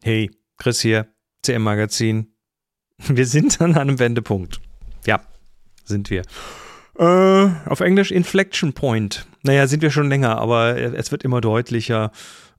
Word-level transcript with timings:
Hey, 0.00 0.30
Chris 0.58 0.80
hier, 0.80 1.08
CM 1.42 1.62
Magazin. 1.62 2.32
Wir 3.08 3.26
sind 3.26 3.60
an 3.60 3.76
einem 3.76 3.98
Wendepunkt. 3.98 4.60
Ja, 5.06 5.20
sind 5.84 6.08
wir. 6.10 6.22
Äh, 6.96 7.50
auf 7.68 7.80
Englisch 7.80 8.12
Inflection 8.12 8.72
Point. 8.74 9.26
Naja, 9.42 9.66
sind 9.66 9.82
wir 9.82 9.90
schon 9.90 10.08
länger, 10.08 10.38
aber 10.38 10.76
es 10.76 11.10
wird 11.10 11.24
immer 11.24 11.40
deutlicher. 11.40 12.12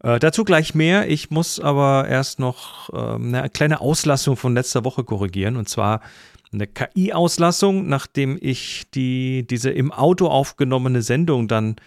Äh, 0.04 0.20
dazu 0.20 0.44
gleich 0.44 0.76
mehr. 0.76 1.10
Ich 1.10 1.30
muss 1.30 1.62
aber 1.62 2.08
erst 2.10 2.40
noch 2.40 2.90
äh, 2.94 3.16
eine 3.16 3.50
kleine 3.50 3.80
Auslassung 3.80 4.36
von 4.36 4.54
letzter 4.54 4.84
Woche 4.84 5.06
korrigieren. 5.06 5.56
Und 5.56 5.70
zwar 5.70 6.02
eine 6.52 6.68
KI-Auslassung, 6.68 7.88
nachdem 7.88 8.38
ich 8.42 8.90
die, 8.94 9.48
diese 9.48 9.70
im 9.70 9.94
Auto 9.94 10.28
aufgenommene 10.28 11.02
Sendung 11.02 11.48
dann 11.48 11.78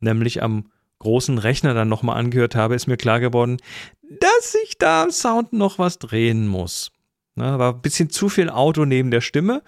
nämlich 0.00 0.42
am 0.42 0.70
großen 1.00 1.36
Rechner 1.36 1.74
dann 1.74 1.88
nochmal 1.88 2.16
angehört 2.16 2.54
habe, 2.54 2.74
ist 2.74 2.86
mir 2.86 2.96
klar 2.96 3.20
geworden, 3.20 3.58
dass 4.20 4.56
ich 4.64 4.78
da 4.78 5.04
am 5.04 5.10
Sound 5.10 5.52
noch 5.52 5.78
was 5.78 5.98
drehen 5.98 6.48
muss. 6.48 6.90
Na, 7.34 7.58
war 7.58 7.74
ein 7.74 7.82
bisschen 7.82 8.10
zu 8.10 8.28
viel 8.28 8.50
Auto 8.50 8.84
neben 8.84 9.10
der 9.10 9.20
Stimme. 9.20 9.62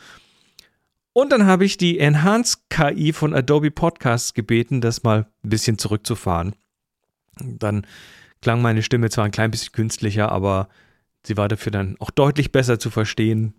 Und 1.12 1.30
dann 1.30 1.47
habe 1.47 1.65
ich 1.65 1.77
die 1.77 1.98
Enhanced 1.98 2.69
KI 2.71 3.12
von 3.12 3.35
Adobe 3.35 3.71
Podcasts 3.71 4.35
gebeten, 4.35 4.80
das 4.80 5.05
mal 5.05 5.27
ein 5.45 5.49
bisschen 5.49 5.79
zurückzufahren. 5.79 6.55
Dann 7.38 7.87
klang 8.43 8.61
meine 8.61 8.83
Stimme 8.83 9.11
zwar 9.11 9.25
ein 9.25 9.30
klein 9.30 9.51
bisschen 9.51 9.73
künstlicher, 9.73 10.30
aber 10.33 10.69
sie 11.24 11.37
war 11.37 11.49
dafür 11.49 11.73
dann 11.73 11.97
auch 12.01 12.11
deutlich 12.11 12.52
besser 12.52 12.79
zu 12.79 12.91
verstehen. 12.91 13.55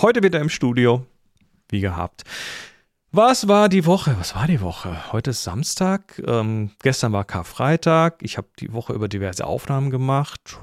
Heute 0.00 0.22
wieder 0.22 0.40
im 0.40 0.48
Studio, 0.48 1.06
wie 1.68 1.80
gehabt. 1.80 2.24
Was 3.12 3.48
war 3.48 3.68
die 3.68 3.86
Woche? 3.86 4.14
Was 4.20 4.36
war 4.36 4.46
die 4.46 4.60
Woche? 4.60 5.12
Heute 5.12 5.30
ist 5.30 5.42
Samstag. 5.42 6.22
Ähm, 6.24 6.70
gestern 6.80 7.12
war 7.12 7.24
Karfreitag. 7.24 8.18
Ich 8.22 8.36
habe 8.36 8.46
die 8.60 8.72
Woche 8.72 8.92
über 8.92 9.08
diverse 9.08 9.44
Aufnahmen 9.44 9.90
gemacht. 9.90 10.58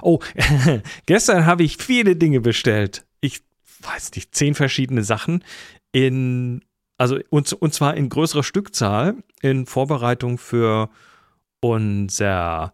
Oh, 0.00 0.20
gestern 1.06 1.46
habe 1.46 1.64
ich 1.64 1.78
viele 1.78 2.14
Dinge 2.14 2.40
bestellt. 2.40 3.04
Ich 3.20 3.42
weiß 3.80 4.12
nicht, 4.14 4.36
zehn 4.36 4.54
verschiedene 4.54 5.02
Sachen 5.02 5.42
in, 5.90 6.62
also 6.96 7.18
und, 7.30 7.52
und 7.54 7.74
zwar 7.74 7.96
in 7.96 8.08
größerer 8.08 8.44
Stückzahl 8.44 9.16
in 9.42 9.66
Vorbereitung 9.66 10.38
für 10.38 10.90
unser 11.58 12.72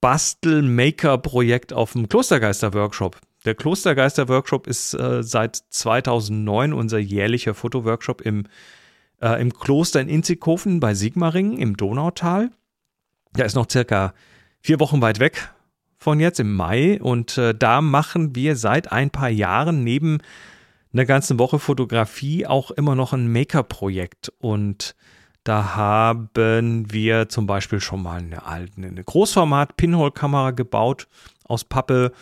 Bastel-Maker-Projekt 0.00 1.72
auf 1.72 1.92
dem 1.92 2.08
Klostergeister-Workshop. 2.08 3.16
Der 3.44 3.54
Klostergeister-Workshop 3.54 4.66
ist 4.66 4.94
äh, 4.94 5.22
seit 5.22 5.56
2009 5.56 6.72
unser 6.72 6.98
jährlicher 6.98 7.54
Fotoworkshop 7.54 8.20
im, 8.20 8.46
äh, 9.20 9.40
im 9.40 9.52
Kloster 9.52 10.00
in 10.00 10.08
Inzighofen 10.08 10.80
bei 10.80 10.94
Sigmaringen 10.94 11.58
im 11.58 11.76
Donautal. 11.76 12.50
Der 13.36 13.46
ist 13.46 13.54
noch 13.54 13.70
circa 13.70 14.12
vier 14.60 14.78
Wochen 14.80 15.00
weit 15.00 15.20
weg 15.20 15.50
von 15.96 16.20
jetzt 16.20 16.40
im 16.40 16.54
Mai 16.54 17.00
und 17.00 17.38
äh, 17.38 17.54
da 17.54 17.80
machen 17.80 18.34
wir 18.34 18.56
seit 18.56 18.92
ein 18.92 19.10
paar 19.10 19.28
Jahren 19.28 19.84
neben 19.84 20.18
einer 20.92 21.04
ganzen 21.04 21.38
Woche 21.38 21.58
Fotografie 21.58 22.46
auch 22.46 22.70
immer 22.70 22.94
noch 22.94 23.12
ein 23.12 23.30
Maker-Projekt 23.30 24.32
und 24.38 24.96
da 25.44 25.74
haben 25.76 26.28
wir 26.34 27.28
zum 27.28 27.46
Beispiel 27.46 27.80
schon 27.80 28.02
mal 28.02 28.18
eine, 28.18 28.44
eine 28.44 29.04
Großformat-Pinhole-Kamera 29.04 30.50
gebaut 30.50 31.06
aus 31.44 31.64
Pappe 31.64 32.12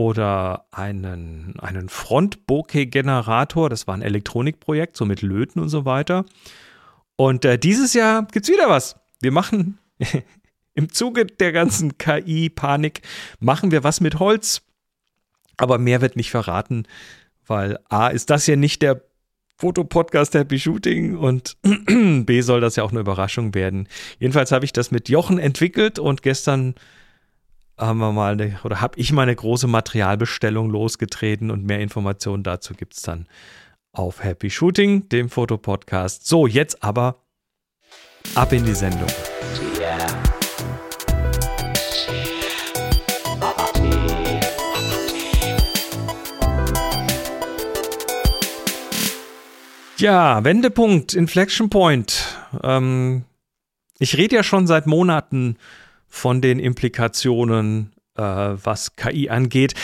oder 0.00 0.64
einen, 0.70 1.56
einen 1.60 1.90
Front-Bokeh-Generator. 1.90 3.68
Das 3.68 3.86
war 3.86 3.94
ein 3.94 4.00
Elektronikprojekt, 4.00 4.96
so 4.96 5.04
mit 5.04 5.20
Löten 5.20 5.60
und 5.60 5.68
so 5.68 5.84
weiter. 5.84 6.24
Und 7.16 7.44
äh, 7.44 7.58
dieses 7.58 7.92
Jahr 7.92 8.26
gibt 8.32 8.48
es 8.48 8.50
wieder 8.50 8.70
was. 8.70 8.96
Wir 9.20 9.30
machen 9.30 9.78
im 10.74 10.90
Zuge 10.90 11.26
der 11.26 11.52
ganzen 11.52 11.98
KI-Panik, 11.98 13.02
machen 13.40 13.72
wir 13.72 13.84
was 13.84 14.00
mit 14.00 14.18
Holz. 14.18 14.62
Aber 15.58 15.76
mehr 15.76 16.00
wird 16.00 16.16
nicht 16.16 16.30
verraten, 16.30 16.86
weil 17.46 17.78
A 17.90 18.08
ist 18.08 18.30
das 18.30 18.46
ja 18.46 18.56
nicht 18.56 18.80
der 18.80 19.02
Fotopodcast 19.58 20.32
Happy 20.32 20.58
Shooting 20.58 21.18
und 21.18 21.58
B 22.24 22.40
soll 22.40 22.62
das 22.62 22.76
ja 22.76 22.84
auch 22.84 22.92
eine 22.92 23.00
Überraschung 23.00 23.54
werden. 23.54 23.86
Jedenfalls 24.18 24.50
habe 24.50 24.64
ich 24.64 24.72
das 24.72 24.90
mit 24.90 25.10
Jochen 25.10 25.38
entwickelt 25.38 25.98
und 25.98 26.22
gestern 26.22 26.74
haben 27.80 27.98
wir 27.98 28.12
mal 28.12 28.32
eine, 28.32 28.58
oder 28.62 28.80
habe 28.80 28.98
ich 28.98 29.12
mal 29.12 29.22
eine 29.22 29.34
große 29.34 29.66
Materialbestellung 29.66 30.70
losgetreten 30.70 31.50
und 31.50 31.64
mehr 31.64 31.80
Informationen 31.80 32.42
dazu 32.42 32.74
gibt 32.74 32.94
es 32.94 33.02
dann 33.02 33.26
auf 33.92 34.22
Happy 34.22 34.50
Shooting, 34.50 35.08
dem 35.08 35.30
Fotopodcast. 35.30 36.26
So, 36.26 36.46
jetzt 36.46 36.82
aber 36.84 37.16
ab 38.34 38.52
in 38.52 38.64
die 38.64 38.74
Sendung. 38.74 39.08
Ja, 49.96 50.44
Wendepunkt, 50.44 51.14
Inflection 51.14 51.68
Point. 51.68 52.38
Ähm, 52.62 53.24
ich 53.98 54.16
rede 54.16 54.36
ja 54.36 54.42
schon 54.42 54.66
seit 54.66 54.86
Monaten 54.86 55.56
von 56.10 56.42
den 56.42 56.58
Implikationen, 56.58 57.92
äh, 58.16 58.22
was 58.22 58.96
KI 58.96 59.30
angeht. 59.30 59.74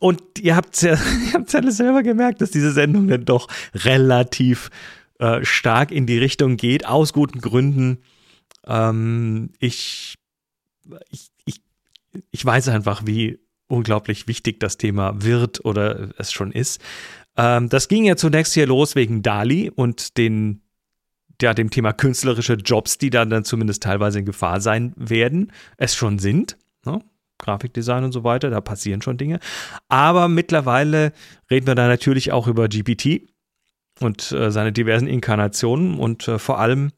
Und 0.00 0.20
ihr 0.38 0.56
habt 0.56 0.82
ja, 0.82 0.98
ihr 1.32 1.46
ja 1.50 1.70
selber 1.70 2.02
gemerkt, 2.02 2.42
dass 2.42 2.50
diese 2.50 2.72
Sendung 2.72 3.08
dann 3.08 3.24
doch 3.24 3.48
relativ 3.74 4.70
äh, 5.18 5.44
stark 5.44 5.92
in 5.92 6.06
die 6.06 6.18
Richtung 6.18 6.58
geht, 6.58 6.86
aus 6.86 7.14
guten 7.14 7.40
Gründen. 7.40 8.02
Ähm, 8.66 9.50
ich, 9.60 10.16
ich, 11.10 11.28
ich, 11.46 11.60
ich 12.30 12.44
weiß 12.44 12.68
einfach, 12.68 13.06
wie 13.06 13.38
unglaublich 13.68 14.28
wichtig 14.28 14.60
das 14.60 14.76
Thema 14.76 15.22
wird 15.22 15.64
oder 15.64 16.10
es 16.18 16.32
schon 16.32 16.52
ist. 16.52 16.80
Ähm, 17.36 17.68
das 17.68 17.88
ging 17.88 18.04
ja 18.04 18.16
zunächst 18.16 18.54
hier 18.54 18.66
los 18.66 18.94
wegen 18.94 19.22
Dali 19.22 19.70
und 19.70 20.18
den 20.18 20.62
ja, 21.42 21.54
dem 21.54 21.70
Thema 21.70 21.92
künstlerische 21.92 22.54
Jobs, 22.54 22.98
die 22.98 23.10
dann, 23.10 23.30
dann 23.30 23.44
zumindest 23.44 23.82
teilweise 23.82 24.18
in 24.18 24.24
Gefahr 24.24 24.60
sein 24.60 24.92
werden, 24.96 25.52
es 25.76 25.94
schon 25.94 26.18
sind. 26.18 26.56
Ne? 26.84 27.02
Grafikdesign 27.38 28.04
und 28.04 28.12
so 28.12 28.24
weiter, 28.24 28.50
da 28.50 28.60
passieren 28.60 29.02
schon 29.02 29.18
Dinge. 29.18 29.40
Aber 29.88 30.28
mittlerweile 30.28 31.12
reden 31.50 31.66
wir 31.66 31.74
da 31.74 31.86
natürlich 31.86 32.32
auch 32.32 32.46
über 32.46 32.68
GPT 32.68 33.28
und 34.00 34.32
äh, 34.32 34.50
seine 34.50 34.72
diversen 34.72 35.06
Inkarnationen 35.06 35.98
und 35.98 36.28
äh, 36.28 36.38
vor 36.38 36.58
allem, 36.58 36.92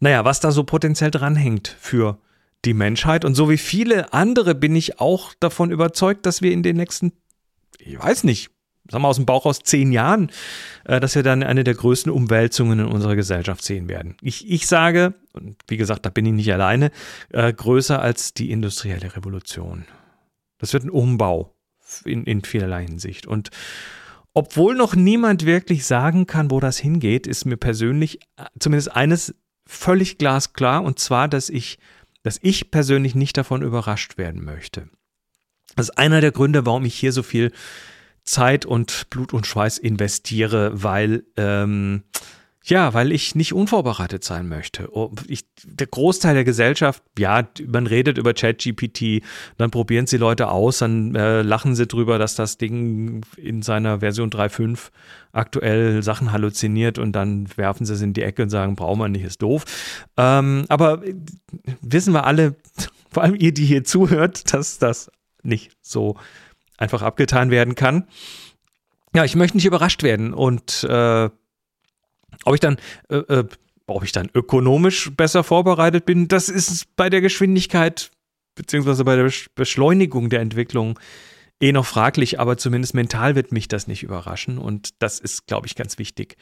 naja, 0.00 0.24
was 0.24 0.40
da 0.40 0.52
so 0.52 0.64
potenziell 0.64 1.10
dranhängt 1.10 1.76
für 1.80 2.18
die 2.64 2.74
Menschheit. 2.74 3.24
Und 3.24 3.34
so 3.34 3.50
wie 3.50 3.58
viele 3.58 4.12
andere 4.12 4.54
bin 4.54 4.74
ich 4.76 5.00
auch 5.00 5.34
davon 5.40 5.70
überzeugt, 5.70 6.26
dass 6.26 6.42
wir 6.42 6.52
in 6.52 6.62
den 6.62 6.76
nächsten, 6.76 7.12
ich 7.78 7.98
weiß 7.98 8.24
nicht, 8.24 8.50
sagen 8.90 9.02
wir 9.02 9.08
aus 9.08 9.16
dem 9.16 9.26
Bauch 9.26 9.46
aus 9.46 9.60
zehn 9.60 9.92
Jahren, 9.92 10.30
äh, 10.84 11.00
dass 11.00 11.14
wir 11.14 11.22
dann 11.22 11.42
eine 11.42 11.64
der 11.64 11.74
größten 11.74 12.10
Umwälzungen 12.10 12.80
in 12.80 12.86
unserer 12.86 13.16
Gesellschaft 13.16 13.62
sehen 13.62 13.88
werden. 13.88 14.16
Ich, 14.20 14.50
ich 14.50 14.66
sage, 14.66 15.14
und 15.32 15.56
wie 15.68 15.76
gesagt, 15.76 16.06
da 16.06 16.10
bin 16.10 16.26
ich 16.26 16.32
nicht 16.32 16.52
alleine, 16.52 16.90
äh, 17.30 17.52
größer 17.52 18.00
als 18.00 18.34
die 18.34 18.50
industrielle 18.50 19.16
Revolution. 19.16 19.84
Das 20.58 20.72
wird 20.72 20.84
ein 20.84 20.90
Umbau 20.90 21.54
in, 22.04 22.24
in 22.24 22.42
vielerlei 22.42 22.84
Hinsicht. 22.84 23.26
Und 23.26 23.50
obwohl 24.34 24.74
noch 24.74 24.94
niemand 24.94 25.44
wirklich 25.46 25.84
sagen 25.84 26.26
kann, 26.26 26.50
wo 26.50 26.60
das 26.60 26.78
hingeht, 26.78 27.26
ist 27.26 27.44
mir 27.44 27.56
persönlich 27.56 28.20
äh, 28.36 28.44
zumindest 28.58 28.94
eines 28.94 29.34
völlig 29.66 30.18
glasklar, 30.18 30.82
und 30.82 30.98
zwar, 30.98 31.28
dass 31.28 31.50
ich, 31.50 31.78
dass 32.22 32.38
ich 32.42 32.70
persönlich 32.70 33.14
nicht 33.14 33.36
davon 33.36 33.62
überrascht 33.62 34.16
werden 34.16 34.44
möchte. 34.44 34.88
Das 35.76 35.90
ist 35.90 35.98
einer 35.98 36.20
der 36.20 36.32
Gründe, 36.32 36.64
warum 36.66 36.84
ich 36.84 36.94
hier 36.94 37.12
so 37.12 37.22
viel 37.22 37.52
Zeit 38.28 38.66
und 38.66 39.08
Blut 39.10 39.32
und 39.32 39.46
Schweiß 39.46 39.78
investiere, 39.78 40.70
weil 40.74 41.24
ähm, 41.36 42.02
ja, 42.64 42.92
weil 42.92 43.12
ich 43.12 43.34
nicht 43.34 43.54
unvorbereitet 43.54 44.24
sein 44.24 44.46
möchte. 44.46 44.90
Ich, 45.26 45.46
der 45.64 45.86
Großteil 45.86 46.34
der 46.34 46.44
Gesellschaft, 46.44 47.02
ja, 47.18 47.48
man 47.66 47.86
redet 47.86 48.18
über 48.18 48.34
ChatGPT, 48.34 49.22
dann 49.56 49.70
probieren 49.70 50.06
sie 50.06 50.18
Leute 50.18 50.50
aus, 50.50 50.78
dann 50.78 51.14
äh, 51.14 51.40
lachen 51.40 51.74
sie 51.74 51.86
drüber, 51.86 52.18
dass 52.18 52.34
das 52.34 52.58
Ding 52.58 53.22
in 53.38 53.62
seiner 53.62 54.00
Version 54.00 54.28
3.5 54.28 54.90
aktuell 55.32 56.02
Sachen 56.02 56.30
halluziniert 56.30 56.98
und 56.98 57.12
dann 57.12 57.48
werfen 57.56 57.86
sie 57.86 57.94
es 57.94 58.02
in 58.02 58.12
die 58.12 58.22
Ecke 58.22 58.42
und 58.42 58.50
sagen, 58.50 58.76
brauchen 58.76 59.00
wir 59.00 59.08
nicht, 59.08 59.24
ist 59.24 59.40
doof. 59.40 59.64
Ähm, 60.18 60.66
aber 60.68 61.02
wissen 61.80 62.12
wir 62.12 62.24
alle, 62.24 62.54
vor 63.10 63.22
allem 63.22 63.36
ihr, 63.36 63.54
die 63.54 63.64
hier 63.64 63.84
zuhört, 63.84 64.52
dass 64.52 64.78
das 64.78 65.10
nicht 65.42 65.72
so 65.80 66.16
einfach 66.78 67.02
abgetan 67.02 67.50
werden 67.50 67.74
kann. 67.74 68.08
Ja, 69.14 69.24
ich 69.24 69.36
möchte 69.36 69.56
nicht 69.56 69.66
überrascht 69.66 70.02
werden 70.02 70.32
und 70.32 70.84
äh, 70.84 71.28
ob 72.44 72.54
ich 72.54 72.60
dann, 72.60 72.76
äh, 73.10 73.16
äh, 73.16 73.48
ob 73.86 74.04
ich 74.04 74.12
dann 74.12 74.30
ökonomisch 74.34 75.10
besser 75.14 75.44
vorbereitet 75.44 76.04
bin, 76.04 76.28
das 76.28 76.48
ist 76.48 76.94
bei 76.96 77.10
der 77.10 77.20
Geschwindigkeit 77.20 78.10
beziehungsweise 78.54 79.04
bei 79.04 79.16
der 79.16 79.30
Beschleunigung 79.54 80.30
der 80.30 80.40
Entwicklung 80.40 80.98
eh 81.60 81.72
noch 81.72 81.86
fraglich, 81.86 82.38
aber 82.38 82.58
zumindest 82.58 82.94
mental 82.94 83.34
wird 83.34 83.52
mich 83.52 83.68
das 83.68 83.86
nicht 83.86 84.02
überraschen 84.02 84.58
und 84.58 85.02
das 85.02 85.18
ist, 85.18 85.46
glaube 85.46 85.66
ich, 85.66 85.74
ganz 85.74 85.98
wichtig, 85.98 86.36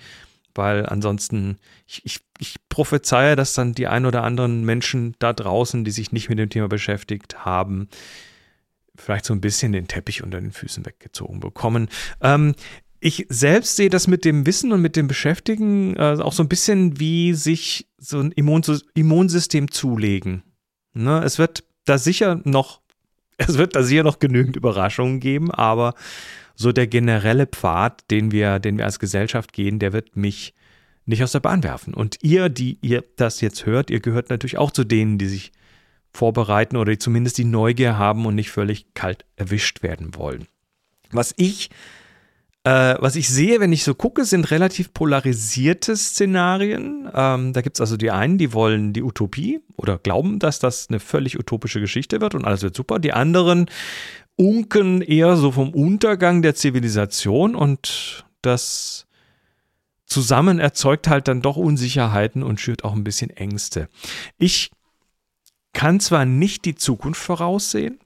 weil 0.54 0.86
ansonsten, 0.86 1.58
ich, 1.86 2.04
ich, 2.04 2.20
ich 2.38 2.56
prophezeie, 2.68 3.36
dass 3.36 3.54
dann 3.54 3.74
die 3.74 3.86
ein 3.86 4.06
oder 4.06 4.24
anderen 4.24 4.64
Menschen 4.64 5.14
da 5.18 5.32
draußen, 5.32 5.84
die 5.84 5.90
sich 5.90 6.12
nicht 6.12 6.28
mit 6.28 6.38
dem 6.38 6.50
Thema 6.50 6.68
beschäftigt 6.68 7.44
haben, 7.44 7.88
vielleicht 8.98 9.24
so 9.24 9.34
ein 9.34 9.40
bisschen 9.40 9.72
den 9.72 9.88
Teppich 9.88 10.22
unter 10.22 10.40
den 10.40 10.52
Füßen 10.52 10.84
weggezogen 10.86 11.40
bekommen. 11.40 11.88
Ähm, 12.20 12.54
ich 13.00 13.26
selbst 13.28 13.76
sehe 13.76 13.90
das 13.90 14.06
mit 14.06 14.24
dem 14.24 14.46
Wissen 14.46 14.72
und 14.72 14.80
mit 14.80 14.96
dem 14.96 15.06
Beschäftigen 15.06 15.94
äh, 15.96 16.16
auch 16.20 16.32
so 16.32 16.42
ein 16.42 16.48
bisschen 16.48 16.98
wie 16.98 17.34
sich 17.34 17.88
so 17.98 18.18
ein 18.20 18.32
Immunsus 18.32 18.84
Immunsystem 18.94 19.70
zulegen. 19.70 20.42
Ne? 20.94 21.22
Es 21.22 21.38
wird 21.38 21.64
da 21.84 21.98
sicher 21.98 22.40
noch, 22.44 22.80
es 23.36 23.58
wird 23.58 23.76
da 23.76 23.82
sicher 23.82 24.02
noch 24.02 24.18
genügend 24.18 24.56
Überraschungen 24.56 25.20
geben, 25.20 25.50
aber 25.50 25.94
so 26.54 26.72
der 26.72 26.86
generelle 26.86 27.46
Pfad, 27.46 28.10
den 28.10 28.32
wir, 28.32 28.58
den 28.58 28.78
wir 28.78 28.86
als 28.86 28.98
Gesellschaft 28.98 29.52
gehen, 29.52 29.78
der 29.78 29.92
wird 29.92 30.16
mich 30.16 30.54
nicht 31.04 31.22
aus 31.22 31.32
der 31.32 31.40
Bahn 31.40 31.62
werfen. 31.62 31.94
Und 31.94 32.18
ihr, 32.22 32.48
die 32.48 32.78
ihr 32.80 33.04
das 33.16 33.40
jetzt 33.40 33.66
hört, 33.66 33.90
ihr 33.90 34.00
gehört 34.00 34.30
natürlich 34.30 34.58
auch 34.58 34.70
zu 34.70 34.82
denen, 34.82 35.18
die 35.18 35.28
sich 35.28 35.52
vorbereiten 36.16 36.76
oder 36.76 36.92
die 36.92 36.98
zumindest 36.98 37.38
die 37.38 37.44
Neugier 37.44 37.98
haben 37.98 38.26
und 38.26 38.34
nicht 38.34 38.50
völlig 38.50 38.94
kalt 38.94 39.24
erwischt 39.36 39.82
werden 39.82 40.14
wollen. 40.16 40.46
Was 41.10 41.34
ich 41.36 41.70
äh, 42.66 42.96
was 42.98 43.14
ich 43.14 43.28
sehe, 43.28 43.60
wenn 43.60 43.72
ich 43.72 43.84
so 43.84 43.94
gucke, 43.94 44.24
sind 44.24 44.50
relativ 44.50 44.92
polarisierte 44.92 45.96
Szenarien. 45.96 47.08
Ähm, 47.14 47.52
da 47.52 47.60
gibt 47.60 47.76
es 47.76 47.80
also 47.80 47.96
die 47.96 48.10
einen, 48.10 48.38
die 48.38 48.52
wollen 48.52 48.92
die 48.92 49.04
Utopie 49.04 49.60
oder 49.76 49.98
glauben, 49.98 50.40
dass 50.40 50.58
das 50.58 50.88
eine 50.88 50.98
völlig 50.98 51.38
utopische 51.38 51.78
Geschichte 51.78 52.20
wird 52.20 52.34
und 52.34 52.44
alles 52.44 52.62
wird 52.62 52.74
super. 52.74 52.98
Die 52.98 53.12
anderen 53.12 53.66
unken 54.34 55.00
eher 55.00 55.36
so 55.36 55.52
vom 55.52 55.70
Untergang 55.74 56.42
der 56.42 56.56
Zivilisation 56.56 57.54
und 57.54 58.24
das 58.42 59.06
zusammen 60.04 60.58
erzeugt 60.58 61.06
halt 61.06 61.28
dann 61.28 61.42
doch 61.42 61.56
Unsicherheiten 61.56 62.42
und 62.42 62.60
schürt 62.60 62.82
auch 62.82 62.94
ein 62.94 63.04
bisschen 63.04 63.30
Ängste. 63.30 63.88
Ich 64.38 64.70
kann 65.76 66.00
zwar 66.00 66.24
nicht 66.24 66.64
die 66.64 66.74
Zukunft 66.74 67.20
voraussehen, 67.20 68.00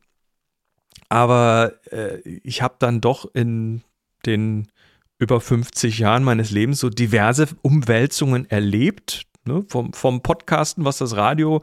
aber 1.09 1.75
äh, 1.93 2.19
ich 2.43 2.63
habe 2.63 2.75
dann 2.81 3.01
doch 3.01 3.33
in 3.33 3.83
den 4.27 4.67
über 5.21 5.41
50 5.41 6.01
Jahren 6.01 6.25
meines 6.25 6.51
Lebens 6.51 6.81
so 6.81 6.91
diverse 6.91 7.47
Umwälzungen 7.63 8.51
erlebt. 8.51 9.23
Ne? 9.45 9.65
Vom, 9.69 9.93
vom 9.93 10.21
Podcasten, 10.21 10.85
was 10.85 10.99
das 10.99 11.15
Radio 11.15 11.63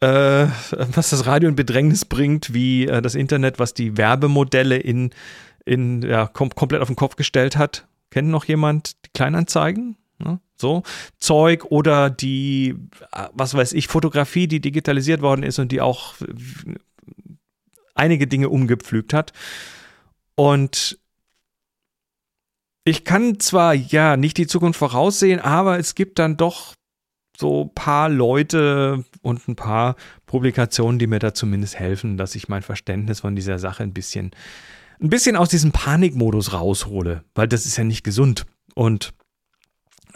äh, 0.00 0.48
was 0.94 1.10
das 1.10 1.24
Radio 1.26 1.48
in 1.48 1.54
Bedrängnis 1.54 2.04
bringt, 2.04 2.52
wie 2.52 2.88
äh, 2.88 3.00
das 3.00 3.14
Internet, 3.14 3.60
was 3.60 3.74
die 3.74 3.96
Werbemodelle 3.96 4.76
in, 4.76 5.10
in 5.64 6.02
ja, 6.02 6.26
kom 6.26 6.50
komplett 6.50 6.82
auf 6.82 6.88
den 6.88 6.96
Kopf 6.96 7.14
gestellt 7.14 7.56
hat. 7.56 7.86
Kennt 8.10 8.28
noch 8.28 8.44
jemand 8.44 9.04
die 9.04 9.10
Kleinanzeigen? 9.14 9.96
Ne? 10.18 10.40
So 10.56 10.82
Zeug 11.18 11.66
oder 11.66 12.10
die, 12.10 12.76
äh, 13.12 13.28
was 13.32 13.54
weiß 13.54 13.72
ich, 13.72 13.88
Fotografie, 13.88 14.48
die 14.48 14.60
digitalisiert 14.60 15.22
worden 15.22 15.42
ist 15.42 15.58
und 15.58 15.72
die 15.72 15.80
auch 15.80 16.14
einige 17.94 18.26
Dinge 18.26 18.48
umgepflügt 18.48 19.12
hat. 19.12 19.32
Und 20.34 20.98
ich 22.84 23.04
kann 23.04 23.38
zwar 23.38 23.74
ja 23.74 24.16
nicht 24.16 24.38
die 24.38 24.46
Zukunft 24.46 24.78
voraussehen, 24.78 25.40
aber 25.40 25.78
es 25.78 25.94
gibt 25.94 26.18
dann 26.18 26.36
doch 26.36 26.74
so 27.36 27.64
ein 27.64 27.74
paar 27.74 28.08
Leute 28.08 29.04
und 29.22 29.46
ein 29.46 29.56
paar 29.56 29.94
Publikationen, 30.26 30.98
die 30.98 31.06
mir 31.06 31.18
da 31.18 31.34
zumindest 31.34 31.78
helfen, 31.78 32.16
dass 32.16 32.34
ich 32.34 32.48
mein 32.48 32.62
Verständnis 32.62 33.20
von 33.20 33.36
dieser 33.36 33.58
Sache 33.58 33.82
ein 33.82 33.92
bisschen, 33.92 34.32
ein 35.00 35.10
bisschen 35.10 35.36
aus 35.36 35.48
diesem 35.48 35.70
Panikmodus 35.70 36.52
raushole, 36.52 37.24
weil 37.34 37.46
das 37.46 37.66
ist 37.66 37.76
ja 37.76 37.84
nicht 37.84 38.02
gesund. 38.02 38.46
Und 38.74 39.12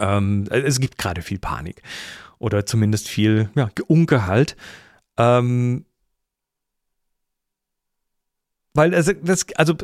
ähm, 0.02 0.46
es 0.50 0.80
gibt 0.80 0.98
gerade 0.98 1.22
viel 1.22 1.38
Panik 1.38 1.82
oder 2.38 2.66
zumindest 2.66 3.08
viel 3.08 3.50
ja, 3.54 3.70
Ungehalt. 3.86 4.56
Ähm, 5.16 5.86
weil 8.74 8.94
also, 8.94 9.12
das, 9.12 9.46
also 9.54 9.74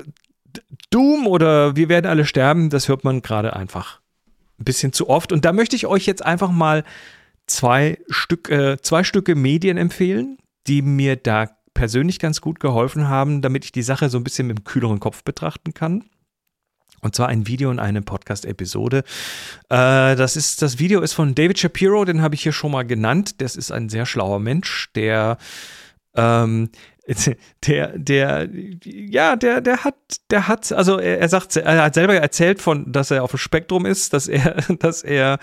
Doom 0.91 1.27
oder 1.27 1.77
wir 1.77 1.89
werden 1.89 2.07
alle 2.07 2.25
sterben, 2.25 2.71
das 2.71 2.89
hört 2.89 3.05
man 3.05 3.23
gerade 3.23 3.55
einfach 3.55 4.01
ein 4.59 4.65
bisschen 4.65 4.93
zu 4.93 5.09
oft. 5.09 5.31
Und 5.31 5.45
da 5.45 5.53
möchte 5.53 5.77
ich 5.77 5.87
euch 5.87 6.07
jetzt 6.07 6.25
einfach 6.25 6.51
mal 6.51 6.85
zwei, 7.47 7.99
Stück, 8.09 8.51
äh, 8.51 8.79
zwei 8.83 9.05
Stücke 9.05 9.35
Medien 9.35 9.77
empfehlen, 9.77 10.39
die 10.67 10.83
mir 10.83 11.17
da 11.17 11.51
persönlich 11.75 12.19
ganz 12.19 12.41
gut 12.41 12.59
geholfen 12.59 13.09
haben, 13.09 13.41
damit 13.41 13.65
ich 13.65 13.73
die 13.73 13.83
Sache 13.83 14.09
so 14.09 14.19
ein 14.19 14.25
bisschen 14.25 14.49
mit 14.49 14.59
einem 14.59 14.65
kühleren 14.65 14.99
Kopf 14.99 15.23
betrachten 15.23 15.75
kann. 15.75 16.05
Und 17.01 17.15
zwar 17.15 17.29
ein 17.29 17.47
Video 17.47 17.71
und 17.71 17.79
eine 17.79 18.03
Podcast-Episode. 18.03 18.99
Äh, 19.69 20.17
das 20.17 20.57
das 20.57 20.79
Video 20.79 21.01
ist 21.01 21.13
von 21.13 21.35
David 21.35 21.59
Shapiro, 21.59 22.05
den 22.05 22.23
habe 22.23 22.35
ich 22.35 22.43
hier 22.43 22.53
schon 22.53 22.73
mal 22.73 22.85
genannt. 22.85 23.41
Das 23.41 23.57
ist 23.57 23.71
ein 23.71 23.89
sehr 23.89 24.07
schlauer 24.07 24.41
Mensch, 24.41 24.91
der 24.95 25.39
ähm, 26.15 26.71
der, 27.67 27.99
der, 27.99 28.49
ja, 28.85 29.37
der, 29.37 29.61
der 29.61 29.85
hat, 29.85 29.95
der 30.31 30.47
hat, 30.49 30.73
also 30.73 30.99
er, 30.99 31.21
er 31.21 31.29
sagt, 31.29 31.57
er 31.57 31.83
hat 31.85 31.95
selber 31.95 32.15
erzählt 32.15 32.61
von, 32.61 32.93
dass 32.93 33.11
er 33.11 33.25
auf 33.25 33.31
dem 33.31 33.39
Spektrum 33.39 33.87
ist, 33.87 34.13
dass 34.13 34.29
er, 34.29 34.57
dass 34.79 35.03
er, 35.03 35.39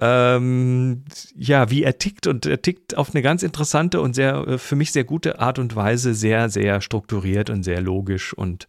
ähm, 0.00 1.04
ja, 1.34 1.70
wie 1.70 1.82
er 1.82 1.98
tickt 1.98 2.26
und 2.26 2.46
er 2.46 2.62
tickt 2.62 2.96
auf 2.96 3.14
eine 3.14 3.22
ganz 3.22 3.42
interessante 3.42 4.00
und 4.00 4.14
sehr, 4.14 4.46
äh, 4.46 4.58
für 4.58 4.76
mich 4.76 4.92
sehr 4.92 5.04
gute 5.04 5.40
Art 5.40 5.58
und 5.58 5.74
Weise, 5.74 6.14
sehr, 6.14 6.50
sehr 6.50 6.80
strukturiert 6.80 7.48
und 7.50 7.62
sehr 7.62 7.80
logisch 7.80 8.34
und 8.34 8.68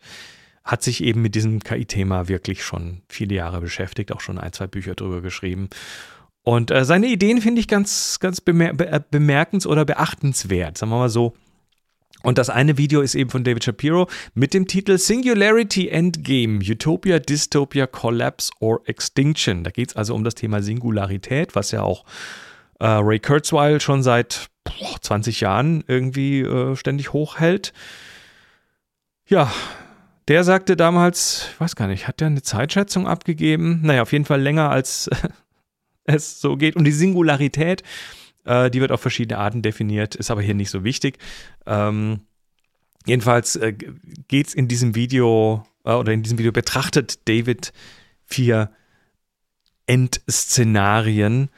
hat 0.69 0.83
sich 0.83 1.03
eben 1.03 1.21
mit 1.23 1.33
diesem 1.33 1.61
KI-Thema 1.61 2.27
wirklich 2.27 2.63
schon 2.63 3.01
viele 3.09 3.33
Jahre 3.33 3.59
beschäftigt, 3.59 4.11
auch 4.11 4.21
schon 4.21 4.37
ein, 4.37 4.53
zwei 4.53 4.67
Bücher 4.67 4.93
drüber 4.93 5.21
geschrieben. 5.21 5.69
Und 6.43 6.69
äh, 6.69 6.85
seine 6.85 7.07
Ideen 7.07 7.41
finde 7.41 7.59
ich 7.59 7.67
ganz, 7.67 8.19
ganz 8.19 8.39
bemer 8.39 8.73
bemerkens- 8.73 9.65
oder 9.65 9.83
beachtenswert, 9.83 10.77
sagen 10.77 10.91
wir 10.91 10.99
mal 10.99 11.09
so. 11.09 11.35
Und 12.21 12.37
das 12.37 12.49
eine 12.49 12.77
Video 12.77 13.01
ist 13.01 13.15
eben 13.15 13.29
von 13.31 13.43
David 13.43 13.63
Shapiro 13.63 14.07
mit 14.35 14.53
dem 14.53 14.67
Titel 14.67 14.97
Singularity 14.97 15.87
Endgame, 15.87 16.59
Utopia, 16.59 17.17
Dystopia, 17.17 17.87
Collapse 17.87 18.51
or 18.59 18.81
Extinction. 18.85 19.63
Da 19.63 19.71
geht 19.71 19.89
es 19.89 19.95
also 19.95 20.13
um 20.13 20.23
das 20.23 20.35
Thema 20.35 20.61
Singularität, 20.61 21.55
was 21.55 21.71
ja 21.71 21.81
auch 21.81 22.05
äh, 22.79 22.85
Ray 22.85 23.19
Kurzweil 23.19 23.81
schon 23.81 24.03
seit 24.03 24.49
boah, 24.65 25.01
20 25.01 25.41
Jahren 25.41 25.83
irgendwie 25.87 26.41
äh, 26.41 26.75
ständig 26.75 27.13
hochhält. 27.13 27.73
Ja, 29.27 29.51
der 30.29 30.43
sagte 30.43 30.77
damals, 30.77 31.49
ich 31.51 31.59
weiß 31.59 31.75
gar 31.75 31.87
nicht, 31.87 32.07
hat 32.07 32.21
der 32.21 32.27
eine 32.27 32.41
Zeitschätzung 32.41 33.07
abgegeben? 33.07 33.81
Naja, 33.83 34.03
auf 34.03 34.13
jeden 34.13 34.25
Fall 34.25 34.41
länger 34.41 34.69
als 34.69 35.09
es 36.05 36.39
so 36.39 36.55
geht. 36.55 36.75
Und 36.75 36.85
die 36.85 36.91
Singularität 36.91 37.83
äh, 38.49 38.71
die 38.71 38.81
wird 38.81 38.91
auf 38.91 39.01
verschiedene 39.01 39.39
Arten 39.39 39.61
definiert, 39.61 40.15
ist 40.15 40.31
aber 40.31 40.41
hier 40.41 40.55
nicht 40.55 40.71
so 40.71 40.83
wichtig. 40.83 41.19
Ähm, 41.65 42.21
jedenfalls 43.05 43.55
äh, 43.55 43.73
geht 44.27 44.47
es 44.47 44.53
in 44.53 44.67
diesem 44.67 44.95
Video 44.95 45.65
äh, 45.85 45.93
oder 45.93 46.13
in 46.13 46.23
diesem 46.23 46.37
Video 46.37 46.51
betrachtet 46.51 47.27
David 47.27 47.71
vier 48.25 48.71
Endszenarien 49.85 51.49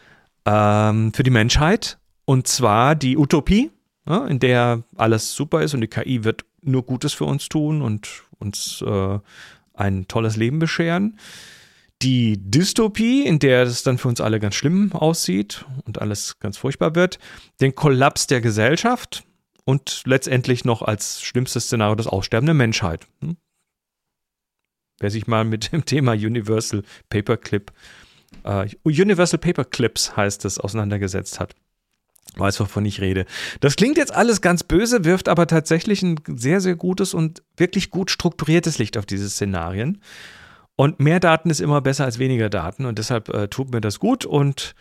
ähm, 0.45 1.13
für 1.13 1.23
die 1.23 1.31
Menschheit. 1.31 1.97
Und 2.25 2.47
zwar 2.47 2.95
die 2.95 3.17
Utopie, 3.17 3.71
ja, 4.07 4.25
in 4.27 4.39
der 4.39 4.83
alles 4.95 5.33
super 5.33 5.61
ist 5.61 5.73
und 5.73 5.81
die 5.81 5.87
KI 5.87 6.23
wird 6.23 6.45
nur 6.61 6.83
Gutes 6.83 7.13
für 7.13 7.25
uns 7.25 7.49
tun 7.49 7.81
und 7.81 8.23
uns 8.39 8.83
äh, 8.85 9.19
ein 9.73 10.07
tolles 10.07 10.35
Leben 10.35 10.59
bescheren 10.59 11.17
die 12.01 12.37
Dystopie, 12.37 13.23
in 13.25 13.39
der 13.39 13.63
es 13.63 13.83
dann 13.83 13.97
für 13.97 14.07
uns 14.07 14.21
alle 14.21 14.39
ganz 14.39 14.55
schlimm 14.55 14.91
aussieht 14.93 15.65
und 15.85 16.01
alles 16.01 16.39
ganz 16.39 16.57
furchtbar 16.57 16.95
wird, 16.95 17.19
den 17.59 17.75
Kollaps 17.75 18.27
der 18.27 18.41
Gesellschaft 18.41 19.23
und 19.65 20.03
letztendlich 20.05 20.65
noch 20.65 20.81
als 20.81 21.21
schlimmstes 21.21 21.65
Szenario 21.65 21.95
das 21.95 22.07
Aussterben 22.07 22.47
der 22.47 22.55
Menschheit. 22.55 23.05
Hm? 23.19 23.37
Wer 24.99 25.11
sich 25.11 25.27
mal 25.27 25.45
mit 25.45 25.71
dem 25.71 25.85
Thema 25.85 26.13
Universal 26.13 26.83
Paperclip, 27.09 27.71
äh, 28.43 28.67
Universal 28.83 29.39
Paperclips 29.39 30.15
heißt 30.15 30.45
es, 30.45 30.59
auseinandergesetzt 30.59 31.39
hat, 31.39 31.55
weiß, 32.37 32.59
wovon 32.59 32.85
ich 32.85 33.01
rede. 33.01 33.25
Das 33.59 33.75
klingt 33.75 33.97
jetzt 33.97 34.13
alles 34.13 34.41
ganz 34.41 34.63
böse, 34.63 35.03
wirft 35.03 35.27
aber 35.27 35.47
tatsächlich 35.47 36.01
ein 36.01 36.19
sehr, 36.27 36.61
sehr 36.61 36.75
gutes 36.75 37.13
und 37.13 37.43
wirklich 37.57 37.89
gut 37.89 38.09
strukturiertes 38.11 38.77
Licht 38.77 38.97
auf 38.97 39.05
diese 39.05 39.29
Szenarien. 39.29 40.01
Und 40.75 40.99
mehr 40.99 41.19
Daten 41.19 41.49
ist 41.49 41.59
immer 41.59 41.81
besser 41.81 42.05
als 42.05 42.17
weniger 42.19 42.49
Daten 42.49 42.85
und 42.85 42.97
deshalb 42.97 43.29
äh, 43.29 43.47
tut 43.49 43.71
mir 43.71 43.81
das 43.81 43.99
gut. 43.99 44.25
Und 44.25 44.73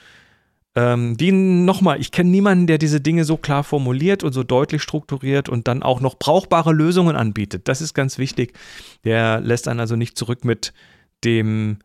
ähm, 0.76 1.18
wie 1.18 1.32
nochmal, 1.32 2.00
ich 2.00 2.12
kenne 2.12 2.30
niemanden, 2.30 2.66
der 2.68 2.78
diese 2.78 3.00
Dinge 3.00 3.24
so 3.24 3.36
klar 3.36 3.64
formuliert 3.64 4.22
und 4.22 4.32
so 4.32 4.44
deutlich 4.44 4.82
strukturiert 4.82 5.48
und 5.48 5.66
dann 5.66 5.82
auch 5.82 6.00
noch 6.00 6.18
brauchbare 6.18 6.72
Lösungen 6.72 7.16
anbietet. 7.16 7.66
Das 7.66 7.80
ist 7.80 7.92
ganz 7.92 8.18
wichtig. 8.18 8.54
Der 9.04 9.40
lässt 9.40 9.66
einen 9.66 9.80
also 9.80 9.96
nicht 9.96 10.16
zurück 10.16 10.44
mit 10.44 10.72
dem 11.24 11.78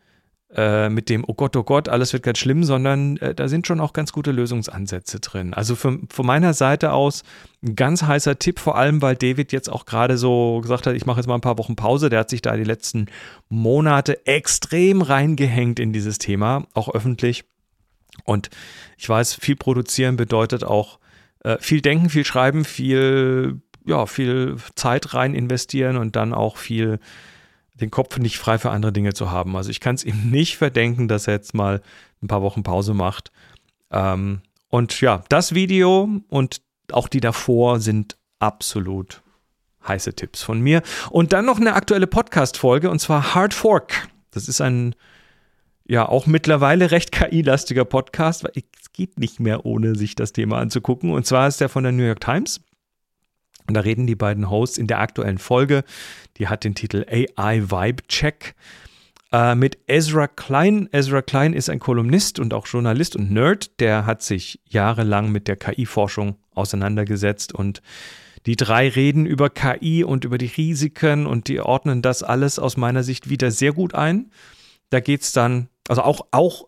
äh, 0.56 0.90
mit 0.90 1.10
dem, 1.10 1.26
oh 1.28 1.34
Gott, 1.34 1.56
oh 1.56 1.64
Gott, 1.64 1.90
alles 1.90 2.14
wird 2.14 2.24
ganz 2.24 2.38
schlimm, 2.38 2.64
sondern 2.64 3.18
äh, 3.18 3.36
da 3.36 3.48
sind 3.48 3.68
schon 3.68 3.80
auch 3.82 3.94
ganz 3.94 4.14
gute 4.14 4.32
Lösungsansätze 4.32 5.20
drin. 5.20 5.54
Also 5.54 5.76
von, 5.76 6.08
von 6.10 6.26
meiner 6.26 6.54
Seite 6.54 6.94
aus 6.94 7.24
ein 7.62 7.76
ganz 7.76 8.04
heißer 8.04 8.40
Tipp, 8.40 8.60
vor 8.60 8.78
allem 8.78 9.02
weil 9.02 9.16
David 9.16 9.52
jetzt 9.52 9.70
auch 9.70 9.86
gerade 9.86 10.18
so 10.18 10.62
gesagt 10.62 10.88
hat, 10.88 10.96
ich 10.96 11.06
mache 11.06 11.20
jetzt 11.20 11.28
mal 11.28 11.36
ein 11.36 11.42
paar 11.42 11.58
Wochen 11.58 11.76
Pause. 11.76 12.10
Der 12.10 12.20
hat 12.22 12.30
sich 12.30 12.42
da 12.42 12.56
die 12.56 12.64
letzten 12.64 13.08
Monate 13.50 14.26
extrem 14.26 15.02
reingehängt 15.02 15.80
in 15.80 15.92
dieses 15.92 16.18
Thema, 16.18 16.66
auch 16.74 16.94
öffentlich. 16.94 17.44
Und 18.24 18.50
ich 18.98 19.10
weiß, 19.10 19.34
viel 19.36 19.58
produzieren 19.58 20.16
bedeutet 20.16 20.64
auch 20.64 21.00
äh, 21.44 21.58
viel 21.60 21.82
denken, 21.82 22.10
viel 22.10 22.24
schreiben, 22.24 22.64
viel 22.64 23.62
ja, 23.86 24.06
viel 24.06 24.58
Zeit 24.76 25.14
rein 25.14 25.36
investieren 25.36 25.98
und 25.98 26.16
dann 26.16 26.34
auch 26.34 26.58
viel 26.58 27.00
den 27.76 27.92
Kopf 27.92 28.18
nicht 28.18 28.38
frei 28.38 28.58
für 28.58 28.72
andere 28.72 28.94
Dinge 28.94 29.14
zu 29.14 29.32
haben. 29.32 29.56
Also 29.56 29.70
ich 29.70 29.80
kann 29.80 29.96
es 29.96 30.04
ihm 30.04 30.30
nicht 30.32 30.58
verdenken, 30.58 31.08
dass 31.08 31.28
er 31.28 31.36
jetzt 31.36 31.54
mal 31.54 31.82
ein 32.22 32.28
paar 32.28 32.42
Wochen 32.42 32.64
Pause 32.64 32.94
macht. 32.94 33.32
Ähm, 33.92 34.42
und 34.70 35.00
ja, 35.02 35.24
das 35.30 35.54
Video 35.54 36.10
und 36.30 36.62
auch 36.92 37.08
die 37.08 37.20
davor 37.20 37.80
sind 37.80 38.18
absolut 38.40 39.22
heiße 39.88 40.14
Tipps 40.14 40.42
von 40.42 40.60
mir. 40.62 40.82
Und 41.10 41.34
dann 41.34 41.46
noch 41.46 41.60
eine 41.60 41.74
aktuelle 41.74 42.08
Podcast-Folge 42.08 42.90
und 42.90 43.00
zwar 43.00 43.36
Hard 43.36 43.54
Fork. 43.54 44.08
Das 44.32 44.48
ist 44.48 44.62
ein 44.62 44.96
ja 45.88 46.08
auch 46.08 46.26
mittlerweile 46.26 46.92
recht 46.92 47.12
KI-lastiger 47.12 47.86
Podcast, 47.86 48.44
weil 48.44 48.52
es 48.56 48.92
geht 48.92 49.20
nicht 49.20 49.40
mehr, 49.40 49.66
ohne 49.66 49.96
sich 49.96 50.16
das 50.16 50.34
Thema 50.34 50.58
anzugucken. 50.58 51.12
Und 51.12 51.26
zwar 51.26 51.48
ist 51.48 51.62
der 51.62 51.70
von 51.70 51.84
der 51.84 51.92
New 51.92 52.04
York 52.04 52.22
Times. 52.22 52.62
Und 53.68 53.74
da 53.74 53.82
reden 53.82 54.08
die 54.08 54.16
beiden 54.16 54.50
Hosts 54.50 54.78
in 54.78 54.88
der 54.88 55.00
aktuellen 55.00 55.38
Folge, 55.38 55.84
die 56.38 56.48
hat 56.48 56.64
den 56.64 56.76
Titel 56.76 57.06
AI 57.10 57.64
Vibe 57.64 58.08
Check, 58.08 58.56
äh, 59.32 59.56
mit 59.56 59.80
Ezra 59.88 60.28
Klein. 60.28 60.88
Ezra 60.92 61.22
Klein 61.22 61.54
ist 61.54 61.70
ein 61.70 61.80
Kolumnist 61.80 62.40
und 62.40 62.54
auch 62.54 62.68
Journalist 62.68 63.16
und 63.16 63.32
Nerd. 63.32 63.80
Der 63.80 64.06
hat 64.06 64.22
sich 64.22 64.62
jahrelang 64.70 65.32
mit 65.32 65.48
der 65.48 65.58
KI-Forschung 65.58 66.38
auseinandergesetzt 66.54 67.54
und 67.54 67.82
die 68.46 68.56
drei 68.56 68.88
reden 68.88 69.26
über 69.26 69.50
KI 69.50 70.04
und 70.04 70.24
über 70.24 70.38
die 70.38 70.46
Risiken 70.46 71.26
und 71.26 71.48
die 71.48 71.60
ordnen 71.60 72.02
das 72.02 72.22
alles 72.24 72.60
aus 72.60 72.78
meiner 72.78 73.04
Sicht 73.04 73.30
wieder 73.30 73.52
sehr 73.52 73.74
gut 73.74 73.96
ein. 73.96 74.32
Da 74.90 75.00
geht 75.00 75.24
es 75.24 75.32
dann, 75.32 75.68
also 75.88 76.04
auch, 76.04 76.28
auch 76.32 76.68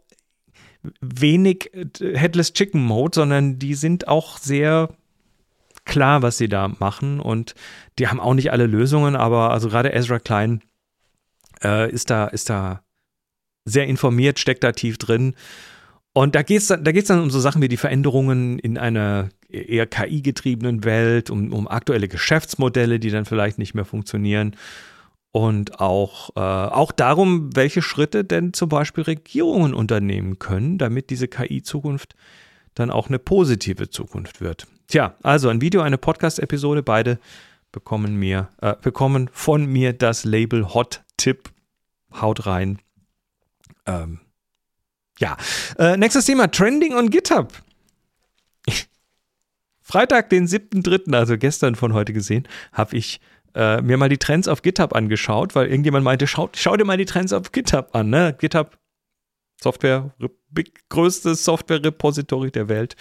wenig 0.99 1.71
äh, 1.73 2.17
Headless 2.17 2.53
Chicken 2.53 2.83
Mode, 2.83 3.15
sondern 3.15 3.59
die 3.59 3.75
sind 3.75 4.07
auch 4.07 4.37
sehr 4.39 4.89
klar, 5.87 6.21
was 6.21 6.37
sie 6.37 6.47
da 6.47 6.67
machen 6.79 7.19
und 7.19 7.55
die 7.97 8.07
haben 8.07 8.19
auch 8.19 8.33
nicht 8.33 8.51
alle 8.51 8.67
Lösungen, 8.67 9.15
aber 9.15 9.51
also 9.51 9.69
gerade 9.69 9.93
Ezra 9.93 10.19
Klein 10.19 10.61
äh, 11.63 11.91
ist 11.91 12.09
da, 12.09 12.27
ist 12.27 12.49
da 12.49 12.81
sehr 13.65 13.87
informiert, 13.87 14.39
steckt 14.39 14.63
da 14.63 14.71
tief 14.71 14.97
drin. 14.97 15.35
Und 16.13 16.35
da 16.35 16.41
geht 16.41 16.61
es 16.61 16.67
da 16.67 16.77
geht's 16.77 17.09
dann 17.09 17.21
um 17.21 17.29
so 17.29 17.39
Sachen 17.39 17.61
wie 17.61 17.67
die 17.67 17.77
Veränderungen 17.77 18.57
in 18.59 18.77
einer 18.77 19.29
eher 19.49 19.85
KI-getriebenen 19.85 20.83
Welt, 20.83 21.29
um, 21.29 21.53
um 21.53 21.67
aktuelle 21.67 22.07
Geschäftsmodelle, 22.07 22.99
die 22.99 23.11
dann 23.11 23.25
vielleicht 23.25 23.59
nicht 23.59 23.73
mehr 23.75 23.85
funktionieren. 23.85 24.55
Und 25.31 25.79
auch, 25.79 26.31
äh, 26.35 26.39
auch 26.39 26.91
darum, 26.91 27.55
welche 27.55 27.83
Schritte 27.83 28.23
denn 28.23 28.53
zum 28.53 28.69
Beispiel 28.69 29.03
Regierungen 29.03 29.73
unternehmen 29.73 30.39
können, 30.39 30.77
damit 30.79 31.11
diese 31.11 31.27
KI-Zukunft 31.27 32.15
dann 32.79 32.91
auch 32.91 33.07
eine 33.07 33.19
positive 33.19 33.89
Zukunft 33.89 34.41
wird. 34.41 34.67
Tja, 34.87 35.15
also 35.23 35.49
ein 35.49 35.61
Video, 35.61 35.81
eine 35.81 35.97
Podcast-Episode, 35.97 36.83
beide 36.83 37.19
bekommen 37.71 38.15
mir, 38.15 38.49
äh, 38.61 38.75
bekommen 38.81 39.29
von 39.33 39.65
mir 39.65 39.93
das 39.93 40.23
Label 40.23 40.73
Hot 40.73 41.03
Tip. 41.17 41.49
Haut 42.21 42.45
rein. 42.45 42.79
Ähm, 43.85 44.19
ja. 45.19 45.37
Äh, 45.77 45.97
nächstes 45.97 46.25
Thema: 46.25 46.47
Trending 46.47 46.95
on 46.95 47.09
GitHub. 47.09 47.53
Freitag, 49.81 50.29
den 50.29 50.47
7.3., 50.47 51.13
also 51.13 51.37
gestern 51.37 51.75
von 51.75 51.93
heute 51.93 52.13
gesehen, 52.13 52.47
habe 52.71 52.95
ich 52.95 53.19
äh, 53.55 53.81
mir 53.81 53.97
mal 53.97 54.09
die 54.09 54.17
Trends 54.17 54.47
auf 54.47 54.61
GitHub 54.61 54.95
angeschaut, 54.95 55.55
weil 55.55 55.67
irgendjemand 55.67 56.03
meinte, 56.03 56.27
schau, 56.27 56.49
schau 56.53 56.77
dir 56.77 56.85
mal 56.85 56.97
die 56.97 57.05
Trends 57.05 57.33
auf 57.33 57.51
GitHub 57.51 57.89
an. 57.93 58.09
Ne? 58.09 58.35
GitHub, 58.37 58.77
Software, 59.61 60.13
größtes 60.89 61.43
Software-Repository 61.43 62.51
der 62.51 62.69
Welt 62.69 62.95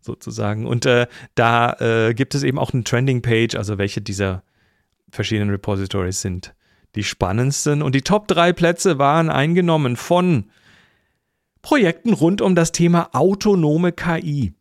sozusagen. 0.00 0.66
Und 0.66 0.86
äh, 0.86 1.06
da 1.34 1.72
äh, 1.80 2.14
gibt 2.14 2.34
es 2.34 2.42
eben 2.42 2.58
auch 2.58 2.72
eine 2.72 2.84
Trending-Page, 2.84 3.56
also 3.56 3.78
welche 3.78 4.00
dieser 4.00 4.42
verschiedenen 5.10 5.50
Repositories 5.50 6.20
sind 6.20 6.54
die 6.94 7.04
spannendsten. 7.04 7.82
Und 7.82 7.94
die 7.94 8.02
Top 8.02 8.28
3 8.28 8.52
Plätze 8.52 8.98
waren 8.98 9.30
eingenommen 9.30 9.96
von 9.96 10.50
Projekten 11.62 12.12
rund 12.12 12.40
um 12.40 12.54
das 12.54 12.72
Thema 12.72 13.08
autonome 13.12 13.92
KI. 13.92 14.52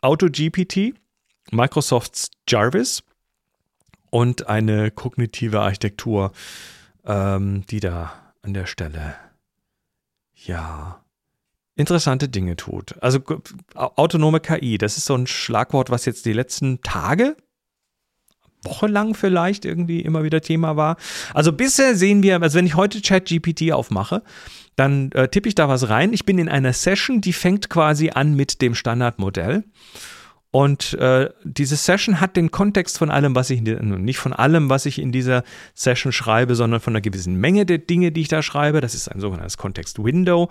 AutoGPT, 0.00 0.94
Microsofts 1.50 2.30
Jarvis 2.48 3.02
und 4.10 4.48
eine 4.48 4.90
kognitive 4.90 5.60
Architektur, 5.60 6.32
ähm, 7.04 7.64
die 7.66 7.80
da 7.80 8.12
an 8.42 8.54
der 8.54 8.66
Stelle 8.66 9.16
ja 10.34 11.00
interessante 11.76 12.28
Dinge 12.28 12.56
tut. 12.56 12.94
Also 13.02 13.20
autonome 13.74 14.40
KI, 14.40 14.78
das 14.78 14.96
ist 14.96 15.06
so 15.06 15.14
ein 15.14 15.26
Schlagwort, 15.26 15.90
was 15.90 16.04
jetzt 16.04 16.24
die 16.24 16.32
letzten 16.32 16.80
Tage, 16.82 17.36
Woche 18.64 18.86
lang 18.86 19.14
vielleicht 19.14 19.64
irgendwie 19.64 20.00
immer 20.00 20.24
wieder 20.24 20.40
Thema 20.40 20.76
war. 20.76 20.96
Also 21.34 21.52
bisher 21.52 21.94
sehen 21.94 22.22
wir, 22.22 22.40
also 22.40 22.58
wenn 22.58 22.66
ich 22.66 22.76
heute 22.76 23.02
ChatGPT 23.02 23.72
aufmache, 23.72 24.22
dann 24.76 25.12
äh, 25.12 25.28
tippe 25.28 25.48
ich 25.48 25.54
da 25.54 25.68
was 25.68 25.88
rein. 25.88 26.12
Ich 26.12 26.24
bin 26.24 26.38
in 26.38 26.48
einer 26.48 26.72
Session, 26.72 27.20
die 27.20 27.32
fängt 27.32 27.68
quasi 27.68 28.10
an 28.10 28.34
mit 28.34 28.62
dem 28.62 28.74
Standardmodell. 28.74 29.64
Und 30.54 30.94
äh, 31.00 31.30
diese 31.42 31.74
Session 31.74 32.20
hat 32.20 32.36
den 32.36 32.52
Kontext 32.52 32.98
von 32.98 33.10
allem, 33.10 33.34
was 33.34 33.50
ich, 33.50 33.60
nicht 33.60 34.18
von 34.18 34.32
allem, 34.32 34.70
was 34.70 34.86
ich 34.86 35.00
in 35.00 35.10
dieser 35.10 35.42
Session 35.74 36.12
schreibe, 36.12 36.54
sondern 36.54 36.78
von 36.78 36.92
einer 36.92 37.00
gewissen 37.00 37.34
Menge 37.34 37.66
der 37.66 37.78
Dinge, 37.78 38.12
die 38.12 38.20
ich 38.20 38.28
da 38.28 38.40
schreibe. 38.40 38.80
Das 38.80 38.94
ist 38.94 39.08
ein 39.08 39.18
sogenanntes 39.18 39.58
Kontext-Window, 39.58 40.48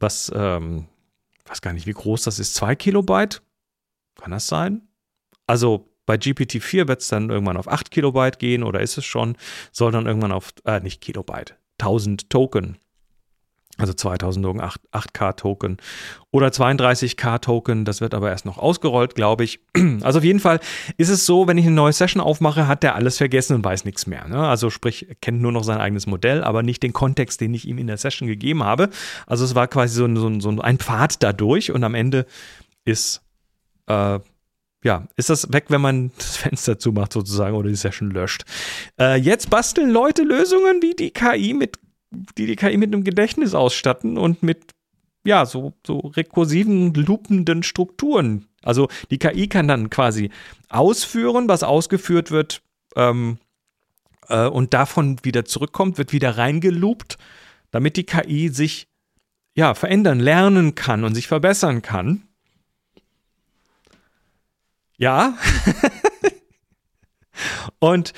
was, 0.00 0.32
ähm, 0.34 0.86
weiß 1.46 1.62
gar 1.62 1.72
nicht, 1.72 1.86
wie 1.86 1.92
groß 1.92 2.24
das 2.24 2.40
ist, 2.40 2.56
zwei 2.56 2.74
Kilobyte? 2.74 3.42
Kann 4.20 4.32
das 4.32 4.48
sein? 4.48 4.88
Also 5.46 5.88
bei 6.04 6.16
GPT-4 6.16 6.88
wird 6.88 7.02
es 7.02 7.06
dann 7.06 7.30
irgendwann 7.30 7.56
auf 7.56 7.68
8 7.68 7.92
Kilobyte 7.92 8.40
gehen 8.40 8.64
oder 8.64 8.80
ist 8.80 8.98
es 8.98 9.04
schon, 9.04 9.36
soll 9.70 9.92
dann 9.92 10.06
irgendwann 10.06 10.32
auf, 10.32 10.52
äh, 10.64 10.80
nicht 10.80 11.00
Kilobyte, 11.00 11.54
1000 11.78 12.28
Token 12.28 12.76
also 13.76 13.92
2008 13.92 14.80
Token 15.36 15.78
oder 16.30 16.48
32K 16.48 17.40
Token, 17.40 17.84
das 17.84 18.00
wird 18.00 18.14
aber 18.14 18.30
erst 18.30 18.46
noch 18.46 18.58
ausgerollt, 18.58 19.14
glaube 19.14 19.44
ich. 19.44 19.60
Also 20.02 20.18
auf 20.18 20.24
jeden 20.24 20.40
Fall 20.40 20.60
ist 20.96 21.08
es 21.08 21.24
so, 21.24 21.46
wenn 21.48 21.56
ich 21.56 21.66
eine 21.66 21.74
neue 21.74 21.92
Session 21.92 22.20
aufmache, 22.20 22.66
hat 22.68 22.82
der 22.82 22.94
alles 22.94 23.16
vergessen 23.16 23.54
und 23.54 23.64
weiß 23.64 23.84
nichts 23.84 24.06
mehr. 24.06 24.26
Ne? 24.28 24.38
Also 24.38 24.70
sprich, 24.70 25.08
er 25.08 25.14
kennt 25.14 25.40
nur 25.40 25.52
noch 25.52 25.64
sein 25.64 25.78
eigenes 25.78 26.06
Modell, 26.06 26.44
aber 26.44 26.62
nicht 26.62 26.82
den 26.82 26.92
Kontext, 26.92 27.40
den 27.40 27.54
ich 27.54 27.66
ihm 27.66 27.78
in 27.78 27.86
der 27.86 27.96
Session 27.96 28.28
gegeben 28.28 28.62
habe. 28.62 28.90
Also 29.26 29.44
es 29.44 29.54
war 29.54 29.66
quasi 29.66 29.94
so, 29.94 30.14
so, 30.16 30.40
so 30.40 30.60
ein 30.60 30.78
Pfad 30.78 31.22
dadurch 31.22 31.70
und 31.70 31.84
am 31.84 31.94
Ende 31.94 32.26
ist 32.84 33.22
äh, 33.86 34.18
ja, 34.84 35.08
ist 35.16 35.30
das 35.30 35.52
weg, 35.52 35.66
wenn 35.68 35.80
man 35.80 36.12
das 36.16 36.36
Fenster 36.36 36.78
zumacht 36.78 37.12
sozusagen 37.12 37.56
oder 37.56 37.70
die 37.70 37.74
Session 37.74 38.10
löscht. 38.10 38.44
Äh, 39.00 39.16
jetzt 39.16 39.50
basteln 39.50 39.90
Leute 39.90 40.22
Lösungen, 40.22 40.82
wie 40.82 40.94
die 40.94 41.10
KI 41.10 41.54
mit 41.54 41.78
die 42.38 42.46
die 42.46 42.56
KI 42.56 42.76
mit 42.76 42.92
einem 42.92 43.04
Gedächtnis 43.04 43.54
ausstatten 43.54 44.18
und 44.18 44.42
mit 44.42 44.72
ja, 45.26 45.46
so, 45.46 45.72
so 45.86 45.98
rekursiven, 45.98 46.92
loopenden 46.92 47.62
Strukturen. 47.62 48.46
Also 48.62 48.88
die 49.10 49.18
KI 49.18 49.48
kann 49.48 49.68
dann 49.68 49.90
quasi 49.90 50.30
ausführen, 50.68 51.48
was 51.48 51.62
ausgeführt 51.62 52.30
wird 52.30 52.62
ähm, 52.94 53.38
äh, 54.28 54.46
und 54.46 54.74
davon 54.74 55.18
wieder 55.22 55.44
zurückkommt, 55.44 55.98
wird 55.98 56.12
wieder 56.12 56.36
reingeloopt, 56.36 57.16
damit 57.70 57.96
die 57.96 58.04
KI 58.04 58.50
sich 58.50 58.88
ja, 59.54 59.74
verändern, 59.74 60.20
lernen 60.20 60.74
kann 60.74 61.04
und 61.04 61.14
sich 61.14 61.26
verbessern 61.26 61.80
kann. 61.80 62.24
Ja. 64.96 65.36
und 67.78 68.12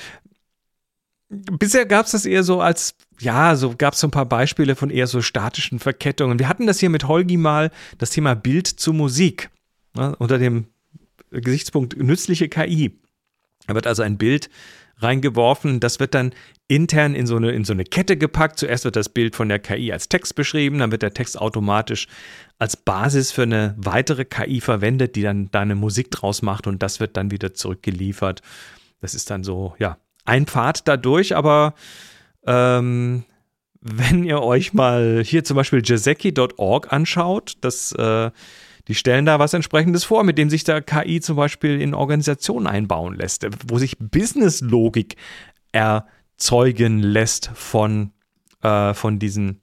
bisher 1.29 1.87
gab 1.87 2.07
es 2.07 2.13
das 2.13 2.27
eher 2.27 2.43
so 2.43 2.61
als 2.61 2.97
ja, 3.21 3.57
so 3.57 3.75
gab 3.77 3.95
es 3.95 4.01
so 4.01 4.07
ein 4.07 4.13
paar 4.13 4.27
Beispiele 4.27 4.77
von 4.77 4.91
eher 4.91 5.07
so 5.07 5.23
statischen 5.23 5.79
Verkettungen. 5.79 6.39
Wir 6.39 6.49
hatten 6.49 6.67
das 6.67 6.81
hier 6.81 6.91
mit 6.91 7.09
Holgi 7.09 7.37
mal, 7.37 7.71
das 7.99 8.11
Thema 8.11 8.35
Bild 8.35 8.67
zu 8.67 8.93
Musik, 8.93 9.51
ne, 9.95 10.15
unter 10.17 10.39
dem 10.39 10.67
Gesichtspunkt 11.31 11.97
nützliche 11.97 12.49
KI. 12.49 12.99
Da 13.67 13.75
wird 13.75 13.87
also 13.87 14.03
ein 14.03 14.19
Bild 14.19 14.51
reingeworfen, 14.99 15.81
das 15.81 16.01
wird 16.01 16.15
dann 16.15 16.33
intern 16.69 17.15
in 17.15 17.27
so, 17.27 17.37
eine, 17.37 17.53
in 17.53 17.65
so 17.65 17.73
eine 17.73 17.85
Kette 17.85 18.17
gepackt. 18.17 18.59
Zuerst 18.59 18.85
wird 18.85 18.97
das 18.97 19.09
Bild 19.09 19.37
von 19.37 19.49
der 19.49 19.59
KI 19.59 19.93
als 19.93 20.09
Text 20.09 20.35
beschrieben, 20.35 20.79
dann 20.79 20.91
wird 20.91 21.03
der 21.03 21.15
Text 21.15 21.39
automatisch 21.39 22.09
als 22.59 22.77
Basis 22.77 23.33
für 23.33 23.43
eine 23.43 23.75
weitere 23.77 24.25
KI 24.25 24.61
verwendet, 24.61 25.17
die 25.17 25.23
dann 25.23 25.51
da 25.51 25.61
eine 25.61 25.75
Musik 25.75 26.11
draus 26.11 26.43
macht 26.43 26.67
und 26.67 26.83
das 26.83 27.01
wird 27.01 27.17
dann 27.17 27.31
wieder 27.31 27.55
zurückgeliefert. 27.55 28.41
Das 29.01 29.15
ist 29.15 29.31
dann 29.31 29.45
so, 29.45 29.75
ja, 29.79 29.99
ein 30.25 30.47
Pfad 30.47 30.89
dadurch, 30.89 31.37
aber 31.37 31.75
ähm, 32.47 33.25
wenn 33.81 34.25
ihr 34.25 34.43
euch 34.43 34.73
mal 34.73 35.23
hier 35.25 35.45
zum 35.45 35.57
Beispiel 35.57 35.83
jazeki.org 35.85 36.93
anschaut, 36.93 37.57
das, 37.61 37.93
äh, 37.93 38.31
die 38.89 38.95
stellen 38.95 39.27
da 39.27 39.39
was 39.39 39.55
entsprechendes 39.55 40.05
vor, 40.05 40.25
mit 40.25 40.39
dem 40.39 40.51
sich 40.51 40.65
da 40.65 40.81
KI 40.81 41.21
zum 41.21 41.37
Beispiel 41.37 41.81
in 41.81 41.95
Organisationen 41.95 42.67
einbauen 42.67 43.15
lässt, 43.15 43.47
wo 43.69 43.79
sich 43.79 43.99
Businesslogik 43.99 45.17
erzeugen 45.73 47.01
lässt 47.01 47.51
von, 47.55 48.13
äh, 48.63 48.95
von 48.95 49.19
diesen 49.19 49.61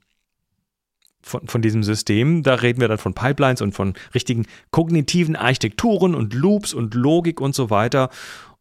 von, 1.24 1.46
von 1.46 1.62
diesem 1.62 1.82
System. 1.82 2.42
Da 2.42 2.54
reden 2.54 2.80
wir 2.80 2.88
dann 2.88 2.98
von 2.98 3.14
Pipelines 3.14 3.62
und 3.62 3.72
von 3.72 3.94
richtigen 4.14 4.46
kognitiven 4.70 5.36
Architekturen 5.36 6.14
und 6.14 6.34
Loops 6.34 6.74
und 6.74 6.94
Logik 6.94 7.40
und 7.40 7.54
so 7.54 7.70
weiter. 7.70 8.10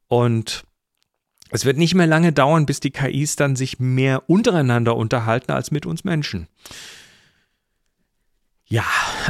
Und 0.08 0.63
es 1.53 1.65
wird 1.65 1.77
nicht 1.77 1.93
mehr 1.93 2.07
lange 2.07 2.33
dauern, 2.33 2.65
bis 2.65 2.79
die 2.79 2.91
KIs 2.91 3.36
dann 3.36 3.55
sich 3.55 3.79
mehr 3.79 4.27
untereinander 4.27 4.95
unterhalten 4.95 5.51
als 5.51 5.69
mit 5.69 5.86
uns 5.86 6.03
Menschen. 6.03 6.48
Ja, 8.65 8.86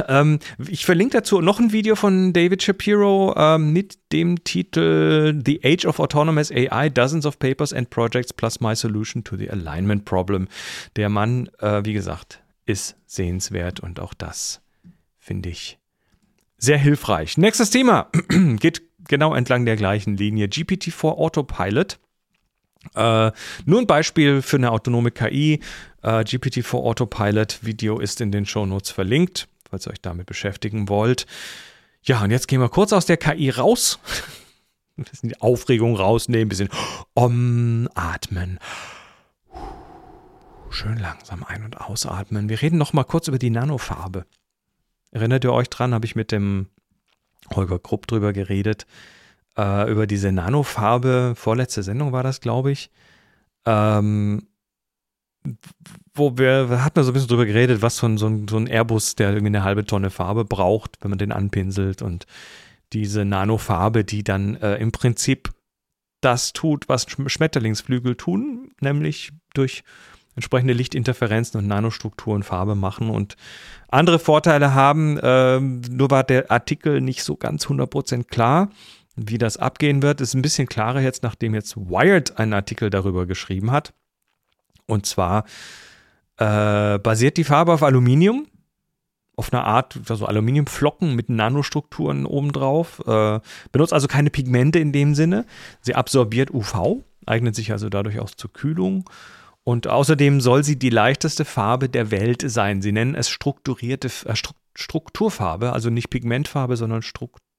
ähm, 0.08 0.38
ich 0.66 0.86
verlinke 0.86 1.18
dazu 1.18 1.42
noch 1.42 1.60
ein 1.60 1.72
Video 1.72 1.96
von 1.96 2.32
David 2.32 2.62
Shapiro 2.62 3.34
ähm, 3.36 3.74
mit 3.74 3.98
dem 4.10 4.42
Titel 4.42 5.38
The 5.44 5.60
Age 5.62 5.84
of 5.84 5.98
Autonomous 5.98 6.50
AI, 6.50 6.88
Dozens 6.88 7.26
of 7.26 7.38
Papers 7.38 7.74
and 7.74 7.90
Projects 7.90 8.32
plus 8.32 8.60
My 8.60 8.74
Solution 8.74 9.22
to 9.22 9.36
the 9.36 9.50
Alignment 9.50 10.06
Problem. 10.06 10.48
Der 10.96 11.10
Mann, 11.10 11.50
äh, 11.58 11.84
wie 11.84 11.92
gesagt, 11.92 12.42
ist 12.64 12.96
sehenswert 13.04 13.80
und 13.80 14.00
auch 14.00 14.14
das 14.14 14.62
finde 15.18 15.50
ich 15.50 15.78
sehr 16.56 16.78
hilfreich. 16.78 17.36
Nächstes 17.36 17.68
Thema 17.68 18.08
geht 18.58 18.80
genau 19.08 19.34
entlang 19.34 19.66
der 19.66 19.76
gleichen 19.76 20.16
Linie. 20.16 20.46
GPT-4 20.46 21.18
Autopilot. 21.18 21.98
Äh, 22.94 23.32
nur 23.64 23.80
ein 23.80 23.86
Beispiel 23.86 24.42
für 24.42 24.56
eine 24.56 24.70
autonome 24.70 25.10
KI. 25.10 25.60
Äh, 26.02 26.08
GPT-4 26.08 26.74
Autopilot 26.74 27.64
Video 27.64 27.98
ist 27.98 28.20
in 28.20 28.30
den 28.30 28.46
Shownotes 28.46 28.90
verlinkt, 28.90 29.48
falls 29.68 29.86
ihr 29.86 29.92
euch 29.92 30.00
damit 30.00 30.26
beschäftigen 30.26 30.88
wollt. 30.88 31.26
Ja, 32.02 32.22
und 32.22 32.30
jetzt 32.30 32.48
gehen 32.48 32.60
wir 32.60 32.68
kurz 32.68 32.92
aus 32.92 33.06
der 33.06 33.16
KI 33.16 33.50
raus. 33.50 33.98
Ein 34.96 35.04
bisschen 35.04 35.30
die 35.30 35.40
Aufregung 35.40 35.96
rausnehmen, 35.96 36.46
ein 36.46 36.48
bisschen 36.48 36.68
umatmen. 37.14 38.60
Schön 40.70 40.98
langsam 40.98 41.42
ein- 41.42 41.64
und 41.64 41.80
ausatmen. 41.80 42.48
Wir 42.48 42.62
reden 42.62 42.78
noch 42.78 42.92
mal 42.92 43.02
kurz 43.02 43.26
über 43.26 43.38
die 43.38 43.50
Nanofarbe. 43.50 44.24
Erinnert 45.10 45.42
ihr 45.42 45.52
euch 45.52 45.68
dran, 45.68 45.94
habe 45.94 46.06
ich 46.06 46.14
mit 46.14 46.30
dem 46.30 46.68
Holger 47.54 47.78
Krupp 47.78 48.06
drüber 48.06 48.32
geredet, 48.32 48.86
äh, 49.58 49.90
über 49.90 50.06
diese 50.06 50.32
Nanofarbe. 50.32 51.34
Vorletzte 51.36 51.82
Sendung 51.82 52.12
war 52.12 52.22
das, 52.22 52.40
glaube 52.40 52.72
ich. 52.72 52.90
Ähm, 53.66 54.46
wo 56.14 56.38
wir, 56.38 56.82
hatten 56.82 57.02
so 57.02 57.10
ein 57.10 57.14
bisschen 57.14 57.28
drüber 57.28 57.46
geredet, 57.46 57.82
was 57.82 57.96
so 57.96 58.06
ein, 58.06 58.18
so 58.18 58.26
ein, 58.26 58.48
so 58.48 58.56
ein 58.56 58.66
Airbus, 58.66 59.14
der 59.14 59.30
irgendwie 59.30 59.48
eine 59.48 59.64
halbe 59.64 59.84
Tonne 59.84 60.10
Farbe 60.10 60.44
braucht, 60.44 60.96
wenn 61.00 61.10
man 61.10 61.18
den 61.18 61.32
anpinselt 61.32 62.02
und 62.02 62.26
diese 62.92 63.24
Nanofarbe, 63.24 64.04
die 64.04 64.22
dann 64.22 64.54
äh, 64.56 64.76
im 64.76 64.92
Prinzip 64.92 65.50
das 66.20 66.52
tut, 66.52 66.88
was 66.88 67.06
Schmetterlingsflügel 67.08 68.14
tun, 68.14 68.70
nämlich 68.80 69.32
durch 69.52 69.82
entsprechende 70.36 70.72
Lichtinterferenzen 70.72 71.60
und 71.60 71.66
Nanostrukturen 71.66 72.42
Farbe 72.42 72.74
machen 72.74 73.10
und 73.10 73.36
andere 73.88 74.18
Vorteile 74.18 74.74
haben. 74.74 75.18
Ähm, 75.22 75.82
nur 75.90 76.10
war 76.10 76.24
der 76.24 76.50
Artikel 76.50 77.00
nicht 77.00 77.22
so 77.22 77.36
ganz 77.36 77.66
100% 77.66 78.24
klar, 78.24 78.70
wie 79.16 79.38
das 79.38 79.56
abgehen 79.56 80.02
wird. 80.02 80.20
Ist 80.20 80.34
ein 80.34 80.42
bisschen 80.42 80.68
klarer 80.68 81.00
jetzt, 81.00 81.22
nachdem 81.22 81.54
jetzt 81.54 81.76
Wired 81.76 82.38
einen 82.38 82.52
Artikel 82.52 82.90
darüber 82.90 83.26
geschrieben 83.26 83.70
hat. 83.70 83.92
Und 84.86 85.06
zwar 85.06 85.44
äh, 86.36 86.98
basiert 86.98 87.36
die 87.36 87.44
Farbe 87.44 87.72
auf 87.72 87.82
Aluminium, 87.82 88.46
auf 89.36 89.52
einer 89.52 89.64
Art, 89.64 89.98
also 90.08 90.26
Aluminiumflocken 90.26 91.14
mit 91.14 91.28
Nanostrukturen 91.28 92.26
obendrauf. 92.26 93.00
Äh, 93.06 93.40
benutzt 93.72 93.92
also 93.92 94.06
keine 94.06 94.30
Pigmente 94.30 94.78
in 94.78 94.92
dem 94.92 95.14
Sinne. 95.14 95.44
Sie 95.80 95.94
absorbiert 95.94 96.52
UV, 96.52 97.02
eignet 97.26 97.54
sich 97.54 97.72
also 97.72 97.88
dadurch 97.88 98.20
auch 98.20 98.30
zur 98.30 98.52
Kühlung. 98.52 99.08
Und 99.64 99.86
außerdem 99.86 100.42
soll 100.42 100.62
sie 100.62 100.78
die 100.78 100.90
leichteste 100.90 101.46
Farbe 101.46 101.88
der 101.88 102.10
Welt 102.10 102.42
sein. 102.46 102.82
Sie 102.82 102.92
nennen 102.92 103.14
es 103.14 103.30
strukturierte 103.30 104.08
äh, 104.26 104.34
Strukturfarbe, 104.76 105.72
also 105.72 105.88
nicht 105.88 106.10
Pigmentfarbe, 106.10 106.76
sondern 106.76 107.02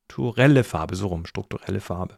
strukturelle 0.06 0.64
Farbe, 0.64 0.96
so 0.96 1.08
rum, 1.08 1.26
strukturelle 1.26 1.82
Farbe. 1.82 2.18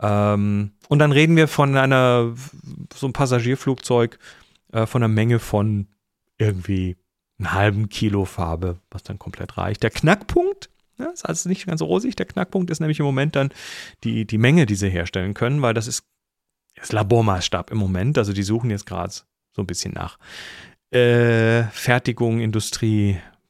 Ähm, 0.00 0.72
und 0.88 0.98
dann 0.98 1.12
reden 1.12 1.36
wir 1.36 1.48
von 1.48 1.76
einer, 1.76 2.34
so 2.94 3.06
einem 3.06 3.12
Passagierflugzeug, 3.12 4.18
äh, 4.72 4.86
von 4.86 5.02
einer 5.02 5.12
Menge 5.12 5.38
von 5.38 5.88
irgendwie 6.38 6.96
einem 7.38 7.52
halben 7.52 7.88
Kilo 7.88 8.24
Farbe, 8.24 8.78
was 8.90 9.02
dann 9.02 9.18
komplett 9.18 9.56
reicht. 9.56 9.82
Der 9.82 9.90
Knackpunkt, 9.90 10.70
ja, 10.98 11.10
ist 11.10 11.26
also 11.26 11.48
nicht 11.48 11.66
ganz 11.66 11.82
rosig, 11.82 12.16
der 12.16 12.26
Knackpunkt 12.26 12.70
ist 12.70 12.80
nämlich 12.80 12.98
im 12.98 13.06
Moment 13.06 13.36
dann 13.36 13.50
die, 14.04 14.26
die 14.26 14.38
Menge, 14.38 14.66
die 14.66 14.74
sie 14.74 14.88
herstellen 14.88 15.34
können, 15.34 15.62
weil 15.62 15.74
das 15.74 15.86
ist 15.86 16.04
das 16.76 16.92
Labormaßstab 16.92 17.70
im 17.70 17.78
Moment. 17.78 18.18
Also 18.18 18.32
die 18.32 18.42
suchen 18.42 18.70
jetzt 18.70 18.86
gerade 18.86 19.12
so 19.12 19.62
ein 19.62 19.66
bisschen 19.66 19.94
nach 19.94 20.18
äh, 20.90 21.64
Fertigung, 21.64 22.40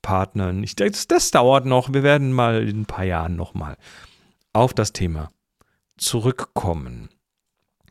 Industriepartnern. 0.07 0.63
Ich, 0.63 0.77
das, 0.77 1.09
das 1.09 1.31
dauert 1.31 1.67
noch. 1.67 1.93
Wir 1.93 2.03
werden 2.03 2.33
mal 2.33 2.69
in 2.69 2.83
ein 2.83 2.87
paar 2.87 3.05
Jahren 3.05 3.37
nochmal 3.37 3.77
auf 4.53 4.73
das 4.73 4.93
Thema 4.93 5.31
zurückkommen. 5.97 7.09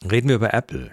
Reden 0.09 0.29
wir 0.29 0.35
über 0.35 0.53
Apple. 0.53 0.91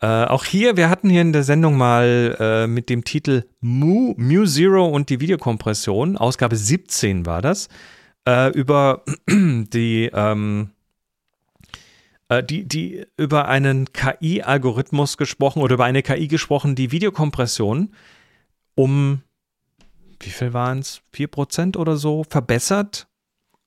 Äh, 0.00 0.24
auch 0.24 0.44
hier, 0.44 0.76
wir 0.76 0.90
hatten 0.90 1.08
hier 1.08 1.22
in 1.22 1.32
der 1.32 1.42
Sendung 1.42 1.76
mal 1.76 2.36
äh, 2.38 2.66
mit 2.66 2.90
dem 2.90 3.04
Titel 3.04 3.44
Mu, 3.60 4.14
Mu 4.16 4.44
Zero 4.44 4.86
und 4.86 5.08
die 5.08 5.20
Videokompression, 5.20 6.18
Ausgabe 6.18 6.56
17 6.56 7.24
war 7.24 7.40
das, 7.40 7.68
äh, 8.28 8.50
über 8.50 9.04
die, 9.28 10.10
ähm, 10.12 10.70
äh, 12.28 12.42
die, 12.42 12.68
die, 12.68 13.06
über 13.16 13.48
einen 13.48 13.90
KI-Algorithmus 13.94 15.16
gesprochen 15.16 15.62
oder 15.62 15.74
über 15.74 15.86
eine 15.86 16.02
KI 16.02 16.28
gesprochen, 16.28 16.74
die 16.74 16.92
Videokompression 16.92 17.94
um, 18.74 19.22
wie 20.20 20.30
viel 20.30 20.52
waren 20.52 20.78
es, 20.78 21.02
4% 21.14 21.76
oder 21.76 21.96
so 21.96 22.24
verbessert 22.28 23.08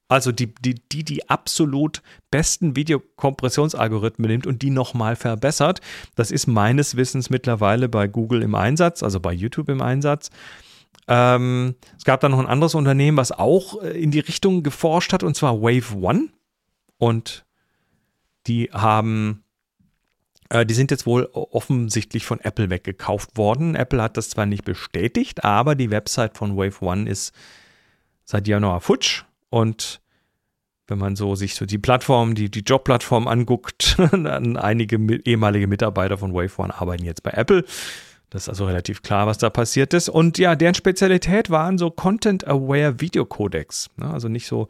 also 0.10 0.32
die, 0.32 0.54
die, 0.56 0.76
die, 0.92 1.06
die 1.06 1.30
absolut 1.30 2.02
besten 2.32 2.76
Videokompressionsalgorithmen 2.76 4.30
nimmt 4.30 4.48
und 4.48 4.64
die 4.64 4.72
nochmal 4.72 5.16
verbessert. 5.16 5.82
Das 6.16 6.32
ist 6.32 6.48
meines 6.48 6.98
Wissens 6.98 7.30
mittlerweile 7.30 7.88
bei 7.88 8.08
Google 8.08 8.42
im 8.42 8.56
Einsatz, 8.56 9.04
also 9.04 9.20
bei 9.20 9.32
YouTube 9.32 9.70
im 9.70 9.82
Einsatz. 9.82 10.32
Ähm, 11.08 11.76
es 11.96 12.06
gab 12.06 12.22
dann 12.22 12.32
noch 12.32 12.40
ein 12.40 12.48
anderes 12.48 12.74
Unternehmen, 12.74 13.18
was 13.18 13.32
auch 13.32 13.84
äh, 13.84 14.02
in 14.02 14.10
die 14.10 14.20
Richtung 14.20 14.64
geforscht 14.64 15.14
hat, 15.14 15.22
und 15.22 15.36
zwar 15.36 15.62
Wave 15.62 15.96
One. 15.96 16.30
Und 16.98 17.46
die 18.48 18.72
haben, 18.74 19.44
die 20.52 20.74
sind 20.74 20.92
jetzt 20.92 21.06
wohl 21.06 21.30
offensichtlich 21.34 22.26
von 22.26 22.40
Apple 22.40 22.70
weggekauft 22.70 23.38
worden. 23.38 23.76
Apple 23.76 24.02
hat 24.02 24.18
das 24.18 24.30
zwar 24.30 24.46
nicht 24.46 24.66
bestätigt, 24.66 25.44
aber 25.44 25.76
die 25.76 25.92
Website 25.92 26.38
von 26.38 26.58
Wave 26.58 26.84
One 26.84 27.10
ist 27.10 27.34
seit 28.26 28.48
Januar 28.48 28.82
futsch 28.82 29.24
und 29.50 30.02
wenn 30.90 30.98
man 30.98 31.16
so 31.16 31.36
sich 31.36 31.56
so 31.56 31.66
die 31.66 31.78
Plattform, 31.78 32.36
die, 32.36 32.50
die 32.50 32.62
Jobplattform 32.62 33.28
anguckt, 33.28 33.96
dann 34.12 34.58
einige 34.58 34.98
ehemalige 35.24 35.68
Mitarbeiter 35.68 36.18
von 36.18 36.34
Wave 36.34 36.60
One 36.62 36.74
arbeiten 36.74 37.06
jetzt 37.06 37.24
bei 37.24 37.32
Apple. 37.32 37.64
Das 38.30 38.44
ist 38.44 38.50
also 38.50 38.66
relativ 38.66 39.02
klar, 39.02 39.28
was 39.28 39.40
da 39.40 39.50
passiert 39.50 39.94
ist. 39.94 40.10
Und 40.10 40.38
ja, 40.38 40.56
deren 40.56 40.76
Spezialität 40.76 41.50
waren 41.50 41.78
so 41.78 41.90
Content-Aware 41.90 43.02
Video 43.02 43.26
Codecs. 43.26 43.90
Ne? 43.98 44.12
Also 44.12 44.28
nicht 44.28 44.46
so 44.46 44.68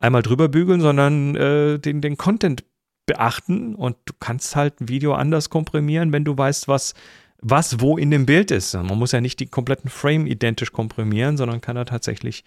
einmal 0.00 0.22
drüber 0.22 0.48
bügeln, 0.48 0.80
sondern 0.80 1.36
äh, 1.36 1.78
den, 1.78 2.00
den 2.00 2.16
Content 2.16 2.64
beachten. 3.06 3.74
Und 3.74 3.96
du 4.04 4.14
kannst 4.18 4.56
halt 4.56 4.80
ein 4.80 4.88
Video 4.88 5.14
anders 5.14 5.50
komprimieren, 5.50 6.12
wenn 6.12 6.24
du 6.24 6.36
weißt, 6.36 6.68
was, 6.68 6.94
was 7.40 7.80
wo 7.80 7.98
in 7.98 8.10
dem 8.10 8.26
Bild 8.26 8.50
ist. 8.50 8.74
Man 8.74 8.98
muss 8.98 9.12
ja 9.12 9.20
nicht 9.20 9.40
die 9.40 9.46
kompletten 9.46 9.90
Frame 9.90 10.26
identisch 10.26 10.72
komprimieren, 10.72 11.36
sondern 11.36 11.60
kann 11.60 11.76
da 11.76 11.84
tatsächlich 11.84 12.44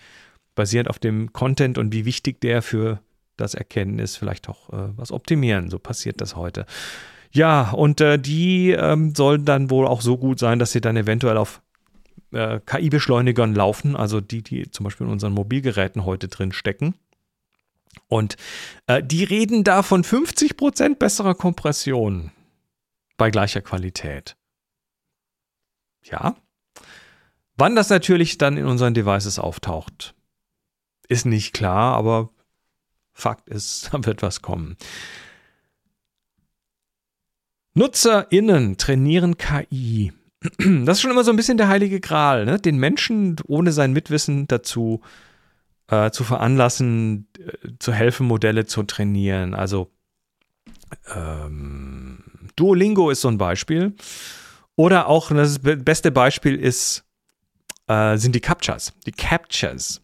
basierend 0.55 0.89
auf 0.89 0.99
dem 0.99 1.33
Content 1.33 1.77
und 1.77 1.93
wie 1.93 2.05
wichtig 2.05 2.39
der 2.41 2.61
für 2.61 2.99
das 3.37 3.53
Erkennen 3.53 3.99
ist, 3.99 4.15
vielleicht 4.15 4.47
auch 4.47 4.69
äh, 4.69 4.89
was 4.95 5.11
optimieren. 5.11 5.69
So 5.69 5.77
passiert 5.77 6.21
das 6.21 6.35
heute. 6.35 6.65
Ja, 7.31 7.71
und 7.71 7.99
äh, 7.99 8.17
die 8.17 8.71
ähm, 8.71 9.13
sollen 9.13 9.43
dann 9.43 9.69
wohl 9.69 9.87
auch 9.87 9.99
so 9.99 10.17
gut 10.17 10.39
sein, 10.39 10.57
dass 10.57 10.71
sie 10.71 10.79
dann 10.79 10.95
eventuell 10.95 11.35
auf 11.35 11.61
äh, 12.31 12.61
KI-Beschleunigern 12.65 13.53
laufen, 13.53 13.97
also 13.97 14.21
die, 14.21 14.41
die 14.41 14.71
zum 14.71 14.85
Beispiel 14.85 15.05
in 15.05 15.11
unseren 15.11 15.33
Mobilgeräten 15.33 16.05
heute 16.05 16.29
drin 16.29 16.53
stecken. 16.53 16.95
Und 18.07 18.37
äh, 18.87 19.03
die 19.03 19.23
reden 19.23 19.63
da 19.63 19.83
von 19.83 20.03
50% 20.03 20.95
besserer 20.95 21.35
Kompression 21.35 22.31
bei 23.17 23.31
gleicher 23.31 23.61
Qualität. 23.61 24.35
Ja. 26.03 26.35
Wann 27.57 27.75
das 27.75 27.89
natürlich 27.89 28.37
dann 28.37 28.57
in 28.57 28.65
unseren 28.65 28.93
Devices 28.93 29.39
auftaucht, 29.39 30.13
ist 31.07 31.25
nicht 31.25 31.53
klar, 31.53 31.95
aber 31.95 32.29
Fakt 33.13 33.49
ist, 33.49 33.89
da 33.93 34.05
wird 34.05 34.21
was 34.21 34.41
kommen. 34.41 34.77
NutzerInnen 37.73 38.77
trainieren 38.77 39.37
KI. 39.37 40.13
Das 40.59 40.97
ist 40.97 41.01
schon 41.01 41.11
immer 41.11 41.23
so 41.23 41.31
ein 41.31 41.37
bisschen 41.37 41.57
der 41.57 41.69
heilige 41.69 41.99
Gral, 41.99 42.45
ne? 42.45 42.59
den 42.59 42.77
Menschen 42.77 43.35
ohne 43.47 43.71
sein 43.71 43.93
Mitwissen 43.93 44.47
dazu 44.47 45.01
äh, 45.03 45.34
zu 46.11 46.23
veranlassen, 46.23 47.27
äh, 47.37 47.69
zu 47.79 47.93
helfen, 47.93 48.27
Modelle 48.27 48.65
zu 48.65 48.83
trainieren. 48.83 49.53
Also 49.53 49.91
ähm, 51.13 52.23
Duolingo 52.55 53.09
ist 53.09 53.21
so 53.21 53.27
ein 53.27 53.37
Beispiel. 53.37 53.93
Oder 54.75 55.07
auch 55.07 55.29
das 55.29 55.59
beste 55.59 56.11
Beispiel 56.11 56.55
ist, 56.55 57.05
äh, 57.87 58.17
sind 58.17 58.35
die 58.35 58.41
Captchas, 58.41 58.93
die 59.05 59.11
Captchas. 59.11 60.01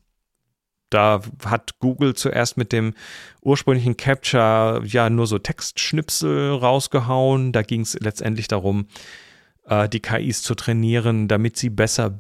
Da 0.90 1.22
hat 1.46 1.80
Google 1.80 2.16
zuerst 2.16 2.58
mit 2.58 2.74
dem 2.74 2.94
ursprünglichen 3.42 3.96
Capture 3.96 4.84
ja 4.86 5.10
nur 5.10 5.26
so 5.26 5.40
Textschnipsel 5.40 6.52
rausgehauen. 6.54 7.54
Da 7.54 7.64
ging 7.64 7.82
es 7.82 7.98
letztendlich 8.00 8.48
darum, 8.50 8.88
äh, 9.66 9.88
die 9.90 10.02
KIs 10.02 10.44
zu 10.44 10.54
trainieren, 10.54 11.28
damit 11.28 11.58
sie 11.58 11.70
besser 11.70 12.20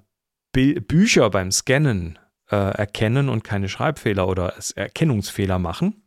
Bi 0.53 0.79
Bücher 0.79 1.29
beim 1.29 1.51
Scannen 1.51 2.17
äh, 2.51 2.55
erkennen 2.55 3.29
und 3.29 3.43
keine 3.43 3.69
Schreibfehler 3.69 4.27
oder 4.27 4.53
Erkennungsfehler 4.75 5.59
machen. 5.59 6.03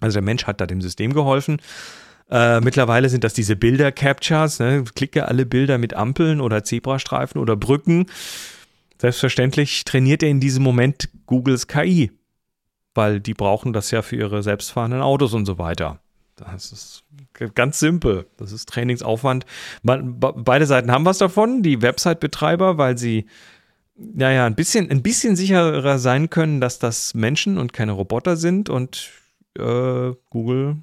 Also 0.00 0.14
der 0.14 0.22
Mensch 0.22 0.46
hat 0.46 0.60
da 0.60 0.66
dem 0.66 0.82
System 0.82 1.12
geholfen. 1.12 1.60
Äh, 2.30 2.60
mittlerweile 2.60 3.08
sind 3.08 3.24
das 3.24 3.34
diese 3.34 3.56
Bilder-Captures. 3.56 4.58
Ne? 4.58 4.84
Klicke 4.94 5.28
alle 5.28 5.46
Bilder 5.46 5.78
mit 5.78 5.94
Ampeln 5.94 6.40
oder 6.40 6.64
Zebrastreifen 6.64 7.40
oder 7.40 7.56
Brücken. 7.56 8.06
Selbstverständlich 8.98 9.84
trainiert 9.84 10.22
er 10.22 10.30
in 10.30 10.40
diesem 10.40 10.62
Moment 10.62 11.08
Googles 11.26 11.66
KI, 11.66 12.10
weil 12.94 13.20
die 13.20 13.34
brauchen 13.34 13.72
das 13.72 13.90
ja 13.90 14.02
für 14.02 14.16
ihre 14.16 14.42
selbstfahrenden 14.42 15.02
Autos 15.02 15.34
und 15.34 15.46
so 15.46 15.58
weiter. 15.58 15.98
Das 16.36 16.72
ist 16.72 17.04
ganz 17.54 17.78
simpel. 17.78 18.26
Das 18.36 18.52
ist 18.52 18.68
Trainingsaufwand. 18.68 19.44
beide 19.82 20.66
Seiten 20.66 20.90
haben 20.90 21.04
was 21.04 21.18
davon. 21.18 21.62
Die 21.62 21.82
Website-Betreiber, 21.82 22.78
weil 22.78 22.96
sie 22.98 23.26
naja, 24.14 24.46
ein 24.46 24.54
bisschen, 24.54 24.90
ein 24.90 25.02
bisschen 25.02 25.36
sicherer 25.36 25.98
sein 25.98 26.30
können, 26.30 26.60
dass 26.60 26.78
das 26.78 27.14
Menschen 27.14 27.58
und 27.58 27.72
keine 27.72 27.92
Roboter 27.92 28.36
sind 28.36 28.68
und 28.68 29.10
äh, 29.58 30.12
Google 30.30 30.76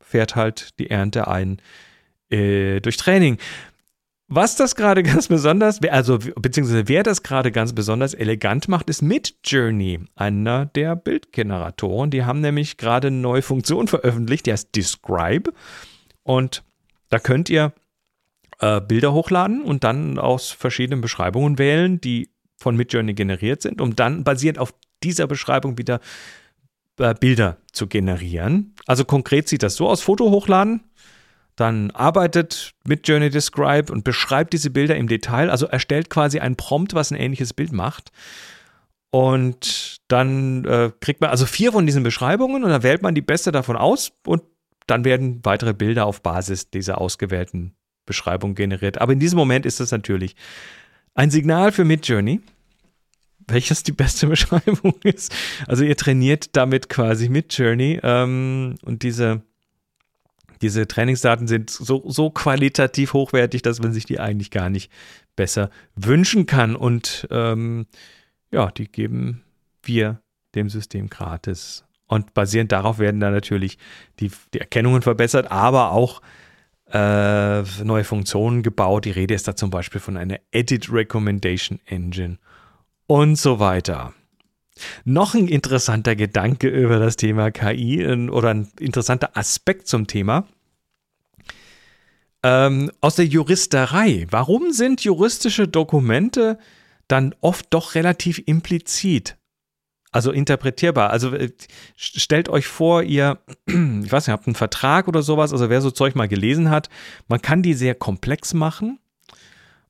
fährt 0.00 0.36
halt 0.36 0.78
die 0.78 0.90
Ernte 0.90 1.28
ein 1.28 1.60
äh, 2.30 2.80
durch 2.80 2.96
Training. 2.96 3.38
Was 4.28 4.54
das 4.56 4.76
gerade 4.76 5.02
ganz 5.04 5.28
besonders, 5.28 5.82
also 5.82 6.18
beziehungsweise 6.18 6.88
wer 6.88 7.02
das 7.02 7.22
gerade 7.22 7.50
ganz 7.50 7.72
besonders 7.72 8.14
elegant 8.14 8.68
macht, 8.68 8.88
ist 8.88 9.02
Midjourney, 9.02 10.00
einer 10.14 10.66
der 10.66 10.96
Bildgeneratoren. 10.96 12.10
Die 12.10 12.24
haben 12.24 12.40
nämlich 12.40 12.76
gerade 12.76 13.08
eine 13.08 13.16
neue 13.16 13.42
Funktion 13.42 13.88
veröffentlicht, 13.88 14.46
die 14.46 14.52
heißt 14.52 14.74
Describe. 14.74 15.52
Und 16.22 16.62
da 17.08 17.18
könnt 17.18 17.50
ihr 17.50 17.72
äh, 18.60 18.80
Bilder 18.80 19.12
hochladen 19.12 19.62
und 19.62 19.84
dann 19.84 20.18
aus 20.18 20.50
verschiedenen 20.50 21.00
Beschreibungen 21.00 21.58
wählen, 21.58 22.00
die 22.00 22.29
von 22.60 22.76
Midjourney 22.76 23.14
generiert 23.14 23.62
sind, 23.62 23.80
um 23.80 23.96
dann 23.96 24.22
basierend 24.22 24.58
auf 24.58 24.74
dieser 25.02 25.26
Beschreibung 25.26 25.78
wieder 25.78 26.00
äh, 26.98 27.14
Bilder 27.14 27.56
zu 27.72 27.86
generieren. 27.86 28.74
Also 28.86 29.04
konkret 29.04 29.48
sieht 29.48 29.62
das 29.62 29.74
so 29.74 29.88
aus: 29.88 30.02
Foto 30.02 30.30
hochladen, 30.30 30.84
dann 31.56 31.90
arbeitet 31.90 32.72
mit 32.86 33.08
Journey 33.08 33.30
Describe 33.30 33.92
und 33.92 34.04
beschreibt 34.04 34.52
diese 34.52 34.70
Bilder 34.70 34.96
im 34.96 35.08
Detail, 35.08 35.50
also 35.50 35.66
erstellt 35.66 36.10
quasi 36.10 36.38
ein 36.38 36.56
Prompt, 36.56 36.94
was 36.94 37.10
ein 37.10 37.16
ähnliches 37.16 37.52
Bild 37.52 37.72
macht. 37.72 38.12
Und 39.10 39.96
dann 40.08 40.64
äh, 40.64 40.92
kriegt 41.00 41.20
man 41.20 41.30
also 41.30 41.44
vier 41.44 41.72
von 41.72 41.84
diesen 41.84 42.02
Beschreibungen 42.04 42.62
und 42.62 42.70
dann 42.70 42.82
wählt 42.82 43.02
man 43.02 43.14
die 43.14 43.22
beste 43.22 43.50
davon 43.50 43.76
aus 43.76 44.12
und 44.24 44.42
dann 44.86 45.04
werden 45.04 45.40
weitere 45.42 45.74
Bilder 45.74 46.06
auf 46.06 46.22
Basis 46.22 46.70
dieser 46.70 47.00
ausgewählten 47.00 47.74
Beschreibung 48.06 48.54
generiert. 48.54 49.00
Aber 49.00 49.12
in 49.12 49.20
diesem 49.20 49.36
Moment 49.36 49.66
ist 49.66 49.80
das 49.80 49.90
natürlich 49.90 50.36
ein 51.20 51.30
Signal 51.30 51.70
für 51.70 51.84
Midjourney, 51.84 52.40
welches 53.46 53.82
die 53.82 53.92
beste 53.92 54.26
Beschreibung 54.34 54.94
ist. 55.04 55.34
Also 55.66 55.84
ihr 55.84 55.94
trainiert 55.94 56.56
damit 56.56 56.88
quasi 56.88 57.28
Midjourney 57.28 58.00
ähm, 58.02 58.76
und 58.82 59.02
diese 59.02 59.42
diese 60.62 60.86
Trainingsdaten 60.86 61.46
sind 61.48 61.70
so, 61.70 62.02
so 62.06 62.28
qualitativ 62.28 63.14
hochwertig, 63.14 63.62
dass 63.62 63.80
man 63.80 63.94
sich 63.94 64.04
die 64.04 64.20
eigentlich 64.20 64.50
gar 64.50 64.68
nicht 64.68 64.92
besser 65.34 65.70
wünschen 65.94 66.44
kann. 66.44 66.76
Und 66.76 67.26
ähm, 67.30 67.86
ja, 68.50 68.70
die 68.70 68.86
geben 68.86 69.42
wir 69.82 70.20
dem 70.54 70.68
System 70.68 71.08
gratis. 71.08 71.84
Und 72.06 72.34
basierend 72.34 72.72
darauf 72.72 72.98
werden 72.98 73.20
dann 73.20 73.32
natürlich 73.32 73.78
die, 74.18 74.30
die 74.52 74.60
Erkennungen 74.60 75.00
verbessert, 75.00 75.50
aber 75.50 75.92
auch 75.92 76.20
äh, 76.92 77.62
neue 77.84 78.04
Funktionen 78.04 78.62
gebaut. 78.62 79.04
Die 79.04 79.10
Rede 79.10 79.34
ist 79.34 79.46
da 79.48 79.56
zum 79.56 79.70
Beispiel 79.70 80.00
von 80.00 80.16
einer 80.16 80.38
Edit 80.50 80.92
Recommendation 80.92 81.80
Engine 81.86 82.38
und 83.06 83.36
so 83.36 83.58
weiter. 83.58 84.14
Noch 85.04 85.34
ein 85.34 85.48
interessanter 85.48 86.16
Gedanke 86.16 86.68
über 86.68 86.98
das 86.98 87.16
Thema 87.16 87.50
KI 87.50 88.04
oder 88.30 88.50
ein 88.50 88.68
interessanter 88.78 89.36
Aspekt 89.36 89.88
zum 89.88 90.06
Thema. 90.06 90.46
Ähm, 92.42 92.90
aus 93.00 93.16
der 93.16 93.26
Juristerei. 93.26 94.26
Warum 94.30 94.72
sind 94.72 95.02
juristische 95.02 95.68
Dokumente 95.68 96.58
dann 97.08 97.34
oft 97.40 97.66
doch 97.70 97.94
relativ 97.94 98.40
implizit? 98.46 99.36
Also 100.12 100.32
interpretierbar. 100.32 101.10
Also 101.10 101.34
äh, 101.34 101.50
stellt 101.96 102.48
euch 102.48 102.66
vor, 102.66 103.02
ihr, 103.02 103.38
ich 103.66 104.10
weiß 104.10 104.26
nicht, 104.26 104.32
habt 104.32 104.46
einen 104.46 104.56
Vertrag 104.56 105.06
oder 105.06 105.22
sowas, 105.22 105.52
also 105.52 105.70
wer 105.70 105.80
so 105.80 105.90
Zeug 105.90 106.16
mal 106.16 106.28
gelesen 106.28 106.70
hat, 106.70 106.88
man 107.28 107.40
kann 107.40 107.62
die 107.62 107.74
sehr 107.74 107.94
komplex 107.94 108.52
machen 108.52 108.98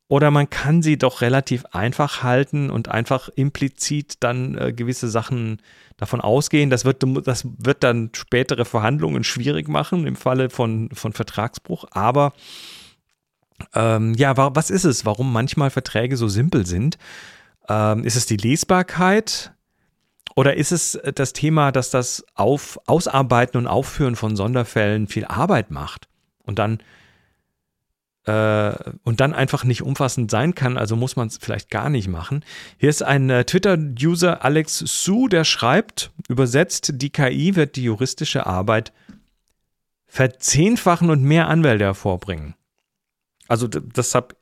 oder 0.08 0.30
man 0.30 0.50
kann 0.50 0.82
sie 0.82 0.98
doch 0.98 1.20
relativ 1.20 1.64
einfach 1.66 2.24
halten 2.24 2.68
und 2.68 2.88
einfach 2.88 3.28
implizit 3.28 4.16
dann 4.20 4.58
äh, 4.58 4.72
gewisse 4.72 5.08
Sachen 5.08 5.62
davon 5.96 6.20
ausgehen. 6.20 6.68
Das 6.68 6.84
wird, 6.84 7.04
das 7.24 7.46
wird 7.58 7.84
dann 7.84 8.10
spätere 8.12 8.64
Verhandlungen 8.64 9.22
schwierig 9.22 9.68
machen 9.68 10.06
im 10.06 10.16
Falle 10.16 10.50
von, 10.50 10.90
von 10.92 11.12
Vertragsbruch. 11.12 11.84
Aber 11.92 12.32
ähm, 13.74 14.14
ja, 14.14 14.36
was 14.36 14.70
ist 14.70 14.84
es? 14.84 15.06
Warum 15.06 15.32
manchmal 15.32 15.70
Verträge 15.70 16.16
so 16.16 16.26
simpel 16.28 16.66
sind? 16.66 16.98
Ähm, 17.68 18.02
ist 18.02 18.16
es 18.16 18.26
die 18.26 18.36
Lesbarkeit? 18.36 19.52
Oder 20.40 20.56
ist 20.56 20.72
es 20.72 20.94
äh, 20.94 21.12
das 21.12 21.34
Thema, 21.34 21.70
dass 21.70 21.90
das 21.90 22.24
Auf, 22.34 22.80
Ausarbeiten 22.86 23.58
und 23.58 23.66
Aufführen 23.66 24.16
von 24.16 24.36
Sonderfällen 24.36 25.06
viel 25.06 25.26
Arbeit 25.26 25.70
macht 25.70 26.08
und 26.44 26.58
dann 26.58 26.78
äh, 28.24 28.72
und 29.04 29.20
dann 29.20 29.34
einfach 29.34 29.64
nicht 29.64 29.82
umfassend 29.82 30.30
sein 30.30 30.54
kann, 30.54 30.78
also 30.78 30.96
muss 30.96 31.14
man 31.14 31.28
es 31.28 31.36
vielleicht 31.36 31.68
gar 31.68 31.90
nicht 31.90 32.08
machen. 32.08 32.42
Hier 32.78 32.88
ist 32.88 33.02
ein 33.02 33.28
äh, 33.28 33.44
Twitter-User 33.44 34.42
Alex 34.42 34.78
Su, 34.78 35.28
der 35.28 35.44
schreibt, 35.44 36.10
übersetzt, 36.26 36.92
die 36.94 37.10
KI 37.10 37.54
wird 37.54 37.76
die 37.76 37.84
juristische 37.84 38.46
Arbeit 38.46 38.94
verzehnfachen 40.06 41.10
und 41.10 41.22
mehr 41.22 41.48
Anwälte 41.48 41.84
hervorbringen. 41.84 42.54
Also 43.46 43.68
das 43.68 44.14
hab, 44.14 44.36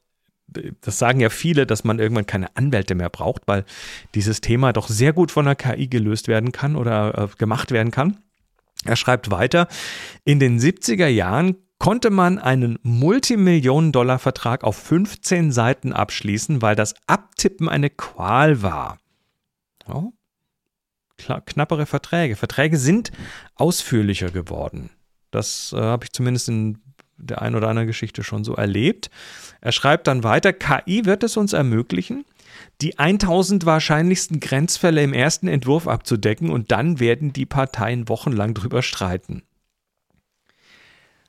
das 0.49 0.99
sagen 0.99 1.21
ja 1.21 1.31
viele, 1.31 1.67
dass 1.67 1.85
man 1.85 1.99
irgendwann 1.99 2.27
keine 2.27 2.57
Anwälte 2.57 2.95
mehr 2.95 3.11
braucht, 3.11 3.43
weil 3.47 3.65
dieses 4.15 4.41
Thema 4.41 4.73
doch 4.73 4.89
sehr 4.89 5.13
gut 5.13 5.31
von 5.31 5.45
der 5.45 5.57
KI 5.57 5.89
gelöst 5.89 6.29
werden 6.29 6.53
kann 6.53 6.77
oder 6.77 7.17
äh, 7.19 7.29
gemacht 7.37 7.71
werden 7.71 7.91
kann. 7.91 8.19
Er 8.85 8.97
schreibt 8.97 9.31
weiter, 9.31 9.69
in 10.25 10.39
den 10.41 10.59
70er 10.59 11.09
Jahren 11.09 11.57
konnte 11.79 12.11
man 12.11 12.39
einen 12.39 12.79
Multimillionen-Dollar-Vertrag 12.83 14.65
auf 14.65 14.77
15 14.77 15.53
Seiten 15.53 15.93
abschließen, 15.93 16.63
weil 16.63 16.75
das 16.77 16.95
Abtippen 17.07 17.69
eine 17.69 17.91
Qual 17.91 18.63
war. 18.63 18.99
Oh. 19.87 20.13
Knappere 21.17 21.87
Verträge. 21.87 22.37
Verträge 22.37 22.79
sind 22.79 23.11
ausführlicher 23.57 24.31
geworden. 24.31 24.91
Das 25.31 25.73
äh, 25.77 25.81
habe 25.81 26.05
ich 26.05 26.13
zumindest 26.13 26.49
in 26.49 26.79
der 27.19 27.43
einen 27.43 27.57
oder 27.57 27.69
anderen 27.69 27.89
Geschichte 27.89 28.23
schon 28.23 28.45
so 28.45 28.55
erlebt. 28.55 29.11
Er 29.61 29.73
schreibt 29.73 30.07
dann 30.07 30.25
weiter, 30.25 30.53
KI 30.53 31.05
wird 31.05 31.23
es 31.23 31.37
uns 31.37 31.53
ermöglichen, 31.53 32.25
die 32.81 32.99
1000 32.99 33.67
wahrscheinlichsten 33.67 34.41
Grenzfälle 34.41 35.03
im 35.03 35.13
ersten 35.13 35.49
Entwurf 35.49 35.87
abzudecken 35.87 36.51
und 36.51 36.71
dann 36.71 37.01
werden 37.01 37.33
die 37.33 37.47
Parteien 37.47 38.09
wochenlang 38.09 38.55
drüber 38.55 38.83
streiten 38.83 39.43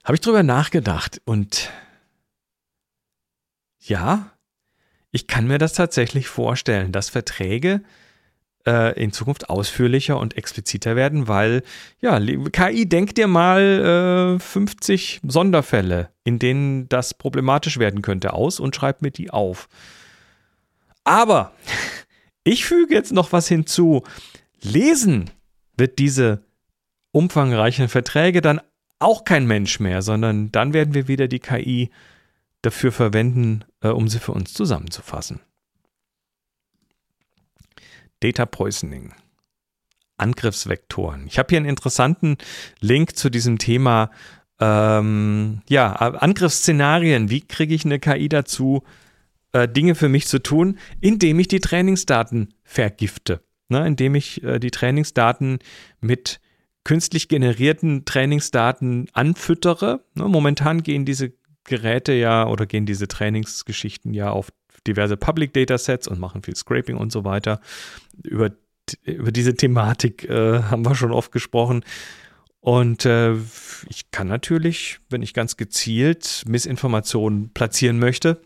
habe 0.10 0.15
ich 0.15 0.21
drüber 0.21 0.41
nachgedacht 0.41 1.21
und 1.25 1.69
ja, 3.80 4.32
ich 5.12 5.28
kann 5.28 5.45
mir 5.45 5.60
das 5.60 5.73
tatsächlich 5.73 6.28
vorstellen, 6.28 6.91
dass 6.91 7.10
Verträge 7.10 7.84
äh, 8.65 9.02
in 9.02 9.12
Zukunft 9.12 9.50
ausführlicher 9.50 10.17
und 10.19 10.38
expliziter 10.38 10.95
werden, 10.95 11.28
weil, 11.28 11.63
ja, 12.02 12.19
KI, 12.19 12.88
denkt 12.88 13.17
dir 13.17 13.28
mal 13.28 14.38
äh, 14.38 14.39
50 14.39 15.22
Sonderfälle, 15.28 16.10
in 16.24 16.39
denen 16.39 16.89
das 16.89 17.13
problematisch 17.13 17.80
werden 17.80 18.02
könnte, 18.02 18.34
aus 18.34 18.60
und 18.60 18.76
schreibt 18.76 19.02
mir 19.02 19.12
die 19.12 19.32
auf. 19.32 19.67
Aber 21.04 21.54
ich 22.43 22.65
füge 22.65 22.93
jetzt 22.93 23.13
noch 23.13 23.32
was 23.32 23.48
hinzu. 23.48 24.04
Lesen 24.62 25.30
wird 25.78 26.00
diese 26.00 26.43
umfangreichen 27.12 27.88
Verträge 27.88 28.41
dann 28.41 28.62
auch 29.00 29.24
kein 29.24 29.48
Mensch 29.48 29.80
mehr, 29.80 30.02
sondern 30.02 30.52
dann 30.52 30.74
werden 30.74 30.93
wir 30.93 31.08
wieder 31.08 31.28
die 31.28 31.39
KI 31.39 31.89
dafür 32.62 32.91
verwenden, 32.91 33.63
äh, 33.82 33.88
um 33.88 34.08
sie 34.08 34.19
für 34.19 34.34
uns 34.34 34.54
zusammenzufassen. 34.54 35.39
Data 38.19 38.45
Poisoning. 38.45 39.13
Angriffsvektoren. 40.17 41.27
Ich 41.27 41.39
habe 41.39 41.47
hier 41.49 41.58
einen 41.58 41.69
interessanten 41.69 42.38
Link 42.82 43.15
zu 43.15 43.29
diesem 43.29 43.58
Thema. 43.58 44.12
Ähm, 44.60 45.62
ja, 45.69 45.93
Angriffsszenarien. 45.93 47.29
Wie 47.29 47.41
kriege 47.41 47.73
ich 47.73 47.86
eine 47.86 47.99
KI 47.99 48.27
dazu, 48.27 48.84
äh, 49.53 49.67
Dinge 49.67 49.95
für 49.95 50.10
mich 50.10 50.27
zu 50.27 50.39
tun, 50.43 50.77
indem 50.99 51.39
ich 51.39 51.47
die 51.47 51.62
Trainingsdaten 51.62 52.53
vergifte? 52.63 53.41
ne, 53.69 53.88
indem 53.88 54.15
ich 54.15 54.43
äh, 54.43 54.60
die 54.60 54.71
Trainingsdaten 54.71 55.60
mit 56.01 56.39
künstlich 56.84 57.27
generierten 57.27 58.05
Trainingsdaten 58.05 59.08
anfüttere. 59.13 60.03
Ne, 60.15 60.27
momentan 60.27 60.84
gehen 60.84 61.05
diese 61.05 61.34
Geräte 61.63 62.13
ja 62.13 62.47
oder 62.47 62.65
gehen 62.65 62.86
diese 62.86 63.08
Trainingsgeschichten 63.08 64.13
ja 64.13 64.32
auf 64.32 64.49
diverse 64.88 65.18
Public 65.18 65.54
Datasets 65.54 66.08
und 66.08 66.20
machen 66.20 66.44
viel 66.44 66.56
Scraping 66.56 66.98
und 66.98 67.12
so 67.12 67.24
weiter. 67.24 67.62
Über, 68.24 68.52
über 69.04 69.32
diese 69.32 69.56
Thematik 69.56 70.30
äh, 70.30 70.63
haben 70.63 70.86
wir 70.86 70.96
schon 70.96 71.12
oft 71.12 71.32
gesprochen. 71.32 71.84
Und 72.62 73.06
äh, 73.06 73.36
ich 73.88 74.12
kann 74.12 74.28
natürlich, 74.28 75.00
wenn 75.10 75.22
ich 75.22 75.34
ganz 75.34 75.56
gezielt 75.58 76.44
Missinformationen 76.48 77.52
platzieren 77.54 78.00
möchte 78.00 78.42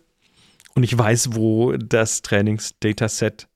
und 0.75 0.83
ich 0.83 0.95
weiß, 0.97 1.29
wo 1.33 1.73
das 1.73 2.21
Trainingsdataset 2.21 3.47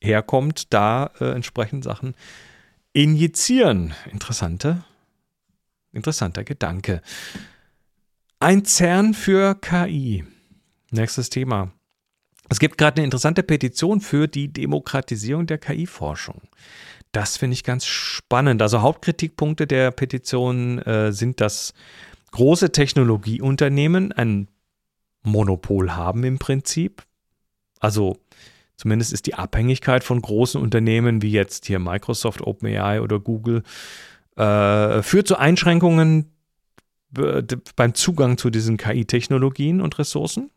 herkommt, 0.00 0.72
da 0.72 1.10
äh, 1.20 1.32
entsprechend 1.32 1.84
Sachen 1.84 2.14
injizieren. 2.92 3.94
Interessante, 4.10 4.84
interessanter 5.92 6.44
Gedanke. 6.44 7.02
Ein 8.40 8.64
CERN 8.64 9.14
für 9.14 9.56
KI. 9.56 10.24
Nächstes 10.90 11.28
Thema. 11.28 11.72
Es 12.48 12.58
gibt 12.58 12.78
gerade 12.78 12.96
eine 12.96 13.04
interessante 13.04 13.42
Petition 13.42 14.00
für 14.00 14.26
die 14.26 14.52
Demokratisierung 14.52 15.46
der 15.46 15.58
KI-Forschung. 15.58 16.42
Das 17.12 17.36
finde 17.36 17.54
ich 17.54 17.64
ganz 17.64 17.86
spannend. 17.86 18.62
Also 18.62 18.82
Hauptkritikpunkte 18.82 19.66
der 19.66 19.90
Petition 19.90 20.78
äh, 20.80 21.12
sind, 21.12 21.40
dass 21.40 21.74
große 22.32 22.72
Technologieunternehmen 22.72 24.12
ein 24.12 24.48
Monopol 25.22 25.92
haben 25.92 26.24
im 26.24 26.38
Prinzip. 26.38 27.02
Also 27.80 28.18
zumindest 28.76 29.12
ist 29.12 29.26
die 29.26 29.34
Abhängigkeit 29.34 30.04
von 30.04 30.20
großen 30.20 30.60
Unternehmen 30.60 31.22
wie 31.22 31.32
jetzt 31.32 31.66
hier 31.66 31.78
Microsoft, 31.78 32.40
OpenAI 32.42 33.00
oder 33.00 33.18
Google 33.18 33.62
äh, 34.36 35.02
führt 35.02 35.28
zu 35.28 35.36
Einschränkungen 35.36 36.32
beim 37.10 37.94
Zugang 37.94 38.36
zu 38.36 38.50
diesen 38.50 38.76
KI-Technologien 38.76 39.80
und 39.80 39.98
Ressourcen. 39.98 40.50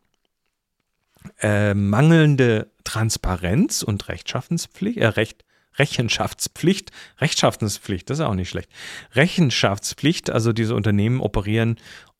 Äh, 1.40 1.74
mangelnde 1.74 2.70
Transparenz 2.84 3.82
und 3.82 4.08
Rechtschaffenspflicht, 4.08 4.98
äh, 4.98 5.06
Recht, 5.06 5.44
Rechenschaftspflicht, 5.76 6.90
Rechtschaffenspflicht, 7.20 8.10
das 8.10 8.18
ist 8.18 8.24
auch 8.24 8.34
nicht 8.34 8.50
schlecht. 8.50 8.70
Rechenschaftspflicht, 9.14 10.30
also 10.30 10.52
diese 10.52 10.74
Unternehmen 10.74 11.20
operieren 11.20 11.76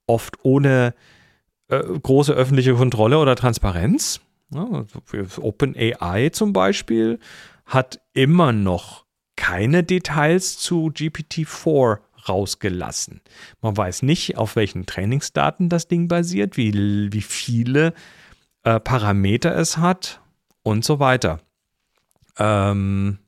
oft 0.07 0.45
ohne 0.45 0.95
äh, 1.69 1.79
große 1.79 2.33
öffentliche 2.33 2.75
Kontrolle 2.75 3.19
oder 3.19 3.37
Transparenz. 3.37 4.21
Ja, 4.51 4.85
OpenAI 5.39 6.31
zum 6.31 6.53
Beispiel 6.53 7.19
hat 7.65 8.01
immer 8.13 8.53
noch 8.53 9.07
keine 9.37 9.83
Details 9.83 10.59
zu 10.59 10.89
GPT-4 10.89 11.99
rausgelassen. 12.29 13.23
Man 13.61 13.77
weiß 13.77 14.03
nicht, 14.03 14.37
auf 14.37 14.57
welchen 14.57 14.87
Trainingsdaten 14.87 15.69
das 15.69 15.89
Ding 15.89 16.07
basiert, 16.07 16.57
wie, 16.57 16.73
wie 17.13 17.23
viele 17.23 17.89
äh, 17.89 17.93
Parameter 18.63 19.57
es 19.57 19.79
hat 19.79 20.21
und 20.63 20.85
so 20.85 20.99
weiter. 20.99 21.41
Ähm, 22.39 23.19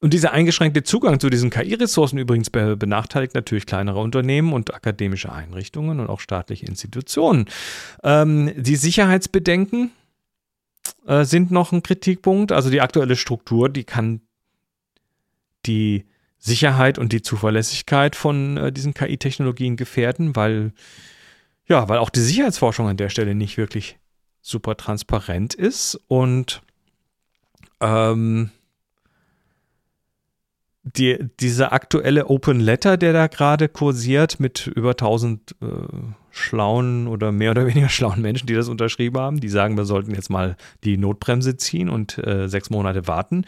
und 0.00 0.14
dieser 0.14 0.32
eingeschränkte 0.32 0.84
Zugang 0.84 1.18
zu 1.18 1.28
diesen 1.28 1.50
KI-Ressourcen 1.50 2.18
übrigens 2.18 2.50
benachteiligt 2.50 3.34
natürlich 3.34 3.66
kleinere 3.66 3.98
Unternehmen 3.98 4.52
und 4.52 4.72
akademische 4.72 5.32
Einrichtungen 5.32 5.98
und 5.98 6.08
auch 6.08 6.20
staatliche 6.20 6.66
Institutionen. 6.66 7.46
Ähm, 8.04 8.52
die 8.56 8.76
Sicherheitsbedenken 8.76 9.90
äh, 11.06 11.24
sind 11.24 11.50
noch 11.50 11.72
ein 11.72 11.82
Kritikpunkt. 11.82 12.52
Also 12.52 12.70
die 12.70 12.80
aktuelle 12.80 13.16
Struktur, 13.16 13.68
die 13.68 13.84
kann 13.84 14.20
die 15.66 16.04
Sicherheit 16.38 16.98
und 16.98 17.12
die 17.12 17.22
Zuverlässigkeit 17.22 18.14
von 18.14 18.56
äh, 18.56 18.72
diesen 18.72 18.94
KI-Technologien 18.94 19.76
gefährden, 19.76 20.36
weil 20.36 20.72
ja, 21.68 21.88
weil 21.88 21.98
auch 21.98 22.10
die 22.10 22.20
Sicherheitsforschung 22.20 22.88
an 22.88 22.96
der 22.96 23.10
Stelle 23.10 23.34
nicht 23.34 23.58
wirklich 23.58 23.98
super 24.40 24.76
transparent 24.76 25.54
ist 25.54 26.00
und 26.08 26.62
ähm, 27.80 28.50
die, 30.82 31.18
dieser 31.40 31.72
aktuelle 31.72 32.26
Open 32.26 32.60
Letter, 32.60 32.96
der 32.96 33.12
da 33.12 33.26
gerade 33.26 33.68
kursiert 33.68 34.40
mit 34.40 34.66
über 34.66 34.90
1000 34.90 35.56
äh, 35.60 35.66
schlauen 36.30 37.08
oder 37.08 37.32
mehr 37.32 37.50
oder 37.50 37.66
weniger 37.66 37.90
schlauen 37.90 38.22
Menschen, 38.22 38.46
die 38.46 38.54
das 38.54 38.68
unterschrieben 38.68 39.18
haben, 39.18 39.40
die 39.40 39.50
sagen, 39.50 39.76
wir 39.76 39.84
sollten 39.84 40.14
jetzt 40.14 40.30
mal 40.30 40.56
die 40.84 40.96
Notbremse 40.96 41.58
ziehen 41.58 41.90
und 41.90 42.16
äh, 42.18 42.48
sechs 42.48 42.70
Monate 42.70 43.06
warten. 43.06 43.44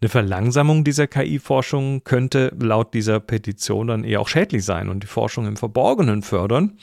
Eine 0.00 0.08
Verlangsamung 0.08 0.84
dieser 0.84 1.08
KI-Forschung 1.08 2.04
könnte 2.04 2.54
laut 2.60 2.94
dieser 2.94 3.18
Petition 3.18 3.88
dann 3.88 4.04
eher 4.04 4.20
auch 4.20 4.28
schädlich 4.28 4.64
sein 4.64 4.88
und 4.88 5.02
die 5.02 5.08
Forschung 5.08 5.46
im 5.48 5.56
Verborgenen 5.56 6.22
fördern 6.22 6.78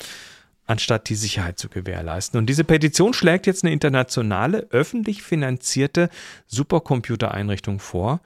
anstatt 0.71 1.10
die 1.10 1.15
Sicherheit 1.15 1.60
zu 1.60 1.67
gewährleisten. 1.67 2.38
Und 2.38 2.45
diese 2.47 2.63
Petition 2.63 3.13
schlägt 3.13 3.45
jetzt 3.45 3.63
eine 3.63 3.73
internationale, 3.73 4.67
öffentlich 4.69 5.21
finanzierte 5.21 6.10
Supercomputereinrichtung 6.47 7.79
vor, 7.79 8.21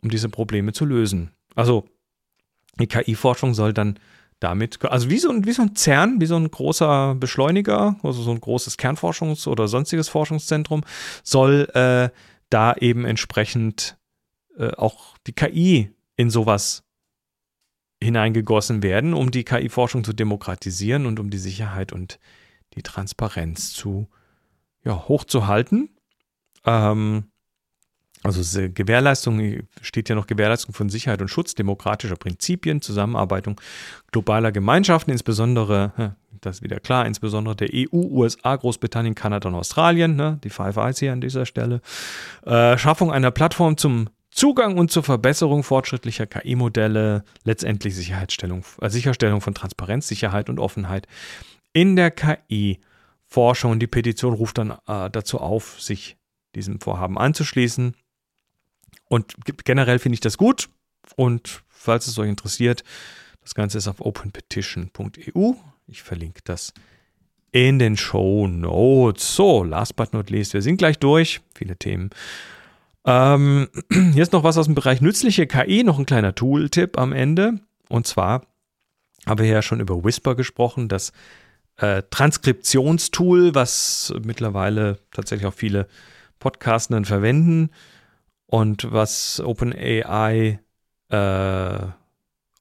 um 0.00 0.08
diese 0.08 0.28
Probleme 0.28 0.72
zu 0.72 0.84
lösen. 0.84 1.32
Also 1.56 1.88
die 2.78 2.86
KI-Forschung 2.86 3.52
soll 3.52 3.72
dann 3.72 3.98
damit, 4.38 4.80
also 4.84 5.10
wie 5.10 5.18
so, 5.18 5.30
ein, 5.30 5.44
wie 5.44 5.52
so 5.52 5.62
ein 5.62 5.74
CERN, 5.74 6.20
wie 6.20 6.26
so 6.26 6.36
ein 6.36 6.48
großer 6.48 7.16
Beschleuniger, 7.16 7.96
also 8.04 8.22
so 8.22 8.30
ein 8.30 8.40
großes 8.40 8.78
Kernforschungs- 8.78 9.48
oder 9.48 9.66
sonstiges 9.66 10.08
Forschungszentrum, 10.08 10.84
soll 11.24 11.68
äh, 11.74 12.10
da 12.48 12.74
eben 12.74 13.04
entsprechend 13.06 13.98
äh, 14.56 14.70
auch 14.76 15.18
die 15.26 15.32
KI 15.32 15.90
in 16.14 16.30
sowas 16.30 16.84
hineingegossen 18.02 18.82
werden, 18.82 19.14
um 19.14 19.30
die 19.30 19.44
KI-Forschung 19.44 20.04
zu 20.04 20.12
demokratisieren 20.12 21.06
und 21.06 21.18
um 21.18 21.30
die 21.30 21.38
Sicherheit 21.38 21.92
und 21.92 22.18
die 22.74 22.82
Transparenz 22.82 23.72
zu 23.72 24.08
ja, 24.84 25.08
hochzuhalten. 25.08 25.90
Ähm, 26.64 27.24
also 28.22 28.68
Gewährleistung 28.70 29.62
steht 29.80 30.08
ja 30.08 30.14
noch 30.14 30.26
Gewährleistung 30.26 30.74
von 30.74 30.88
Sicherheit 30.88 31.20
und 31.20 31.28
Schutz 31.28 31.54
demokratischer 31.54 32.16
Prinzipien, 32.16 32.82
Zusammenarbeitung 32.82 33.60
globaler 34.10 34.50
Gemeinschaften, 34.50 35.12
insbesondere, 35.12 36.16
das 36.40 36.56
ist 36.56 36.62
wieder 36.62 36.80
klar, 36.80 37.06
insbesondere 37.06 37.54
der 37.54 37.68
EU, 37.72 37.96
USA, 37.96 38.56
Großbritannien, 38.56 39.14
Kanada 39.14 39.48
und 39.48 39.54
Australien, 39.54 40.16
ne, 40.16 40.38
die 40.42 40.50
Five 40.50 40.76
Eyes 40.76 40.98
hier 40.98 41.12
an 41.12 41.20
dieser 41.20 41.46
Stelle. 41.46 41.80
Äh, 42.44 42.76
Schaffung 42.76 43.12
einer 43.12 43.30
Plattform 43.30 43.76
zum 43.76 44.08
Zugang 44.38 44.78
und 44.78 44.92
zur 44.92 45.02
Verbesserung 45.02 45.64
fortschrittlicher 45.64 46.28
KI-Modelle, 46.28 47.24
letztendlich 47.42 47.96
Sicherheitsstellung, 47.96 48.64
äh, 48.80 48.88
Sicherstellung 48.88 49.40
von 49.40 49.52
Transparenz, 49.52 50.06
Sicherheit 50.06 50.48
und 50.48 50.60
Offenheit 50.60 51.08
in 51.72 51.96
der 51.96 52.12
KI-Forschung. 52.12 53.80
Die 53.80 53.88
Petition 53.88 54.34
ruft 54.34 54.58
dann 54.58 54.78
äh, 54.86 55.10
dazu 55.10 55.40
auf, 55.40 55.82
sich 55.82 56.18
diesem 56.54 56.78
Vorhaben 56.78 57.18
anzuschließen. 57.18 57.96
Und 59.06 59.34
generell 59.64 59.98
finde 59.98 60.14
ich 60.14 60.20
das 60.20 60.38
gut. 60.38 60.68
Und 61.16 61.64
falls 61.68 62.06
es 62.06 62.16
euch 62.16 62.28
interessiert, 62.28 62.84
das 63.40 63.56
Ganze 63.56 63.78
ist 63.78 63.88
auf 63.88 64.00
openpetition.eu. 64.00 65.54
Ich 65.88 66.04
verlinke 66.04 66.42
das 66.44 66.72
in 67.50 67.80
den 67.80 67.96
Show 67.96 68.46
Notes. 68.46 69.34
So, 69.34 69.64
last 69.64 69.96
but 69.96 70.12
not 70.12 70.30
least, 70.30 70.54
wir 70.54 70.62
sind 70.62 70.76
gleich 70.76 71.00
durch. 71.00 71.40
Viele 71.56 71.76
Themen. 71.76 72.10
Ähm, 73.04 73.68
hier 74.12 74.22
ist 74.22 74.32
noch 74.32 74.44
was 74.44 74.58
aus 74.58 74.66
dem 74.66 74.74
Bereich 74.74 75.00
nützliche 75.00 75.46
KI, 75.46 75.84
noch 75.84 75.98
ein 75.98 76.06
kleiner 76.06 76.34
Tool-Tipp 76.34 76.98
am 76.98 77.12
Ende. 77.12 77.60
Und 77.88 78.06
zwar 78.06 78.46
haben 79.26 79.40
wir 79.40 79.46
ja 79.46 79.62
schon 79.62 79.80
über 79.80 80.04
Whisper 80.04 80.34
gesprochen, 80.34 80.88
das 80.88 81.12
äh, 81.76 82.02
Transkriptionstool, 82.10 83.54
was 83.54 84.12
mittlerweile 84.22 84.98
tatsächlich 85.12 85.46
auch 85.46 85.54
viele 85.54 85.86
Podcastenden 86.38 87.04
verwenden 87.04 87.70
und 88.46 88.90
was 88.90 89.40
OpenAI 89.40 90.60
äh, 91.08 91.78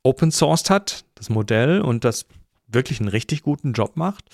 open 0.04 0.32
sourced 0.32 0.70
hat, 0.70 1.06
das 1.16 1.30
Modell, 1.30 1.82
und 1.82 2.06
das 2.06 2.26
wirklich 2.68 3.00
einen 3.00 3.10
richtig 3.10 3.44
guten 3.44 3.74
Job 3.74 3.96
macht. 3.96 4.26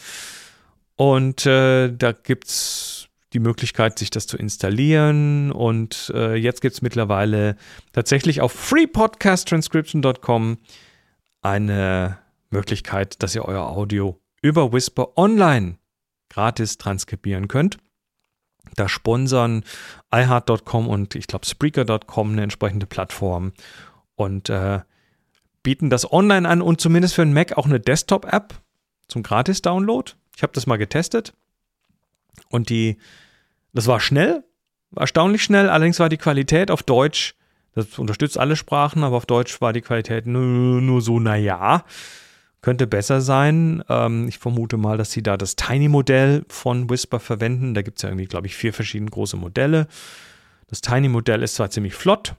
Und 0.95 1.45
äh, 1.45 1.91
da 1.91 2.11
gibt 2.11 2.47
es 2.47 3.02
die 3.33 3.39
Möglichkeit, 3.39 3.99
sich 3.99 4.09
das 4.09 4.27
zu 4.27 4.37
installieren. 4.37 5.51
Und 5.51 6.11
äh, 6.15 6.35
jetzt 6.35 6.61
gibt 6.61 6.75
es 6.75 6.81
mittlerweile 6.81 7.57
tatsächlich 7.91 8.41
auf 8.41 8.53
freepodcasttranscription.com 8.53 10.57
eine 11.41 12.19
Möglichkeit, 12.49 13.21
dass 13.21 13.35
ihr 13.35 13.45
euer 13.45 13.67
Audio 13.67 14.19
über 14.41 14.71
Whisper 14.71 15.17
online 15.17 15.77
gratis 16.29 16.77
transkribieren 16.77 17.47
könnt. 17.47 17.77
Da 18.75 18.87
sponsern 18.87 19.63
iHeart.com 20.13 20.87
und 20.87 21.15
ich 21.15 21.27
glaube 21.27 21.45
Spreaker.com 21.45 22.31
eine 22.31 22.43
entsprechende 22.43 22.85
Plattform 22.85 23.51
und 24.15 24.49
äh, 24.49 24.79
bieten 25.63 25.89
das 25.89 26.11
online 26.11 26.47
an 26.47 26.61
und 26.61 26.79
zumindest 26.79 27.15
für 27.15 27.23
einen 27.23 27.33
Mac 27.33 27.57
auch 27.57 27.65
eine 27.65 27.79
Desktop-App 27.79 28.53
zum 29.07 29.23
Gratis-Download. 29.23 30.11
Ich 30.35 30.43
habe 30.43 30.53
das 30.53 30.65
mal 30.65 30.77
getestet 30.77 31.33
und 32.49 32.69
die, 32.69 32.97
das 33.73 33.87
war 33.87 33.99
schnell. 33.99 34.43
erstaunlich 34.95 35.43
schnell. 35.43 35.69
Allerdings 35.69 35.99
war 35.99 36.09
die 36.09 36.17
Qualität 36.17 36.71
auf 36.71 36.83
Deutsch, 36.83 37.35
das 37.75 37.97
unterstützt 37.97 38.37
alle 38.37 38.55
Sprachen, 38.55 39.03
aber 39.03 39.17
auf 39.17 39.25
Deutsch 39.25 39.59
war 39.59 39.73
die 39.73 39.81
Qualität 39.81 40.27
nur, 40.27 40.81
nur 40.81 41.01
so, 41.01 41.19
naja, 41.19 41.85
könnte 42.61 42.87
besser 42.87 43.19
sein. 43.21 43.83
Ähm, 43.89 44.27
ich 44.27 44.37
vermute 44.37 44.77
mal, 44.77 44.97
dass 44.97 45.11
sie 45.11 45.23
da 45.23 45.37
das 45.37 45.55
Tiny-Modell 45.55 46.45
von 46.49 46.89
Whisper 46.89 47.19
verwenden. 47.19 47.73
Da 47.73 47.81
gibt 47.81 47.97
es 47.97 48.03
ja 48.03 48.09
irgendwie, 48.09 48.27
glaube 48.27 48.47
ich, 48.47 48.55
vier 48.55 48.73
verschiedene 48.73 49.09
große 49.09 49.37
Modelle. 49.37 49.87
Das 50.67 50.81
Tiny-Modell 50.81 51.43
ist 51.43 51.55
zwar 51.55 51.71
ziemlich 51.71 51.95
flott, 51.95 52.35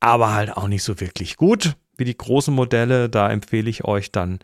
aber 0.00 0.34
halt 0.34 0.56
auch 0.56 0.68
nicht 0.68 0.82
so 0.82 1.00
wirklich 1.00 1.36
gut 1.36 1.76
wie 1.96 2.04
die 2.04 2.16
großen 2.16 2.54
Modelle. 2.54 3.08
Da 3.08 3.30
empfehle 3.30 3.68
ich 3.68 3.84
euch 3.84 4.10
dann, 4.10 4.38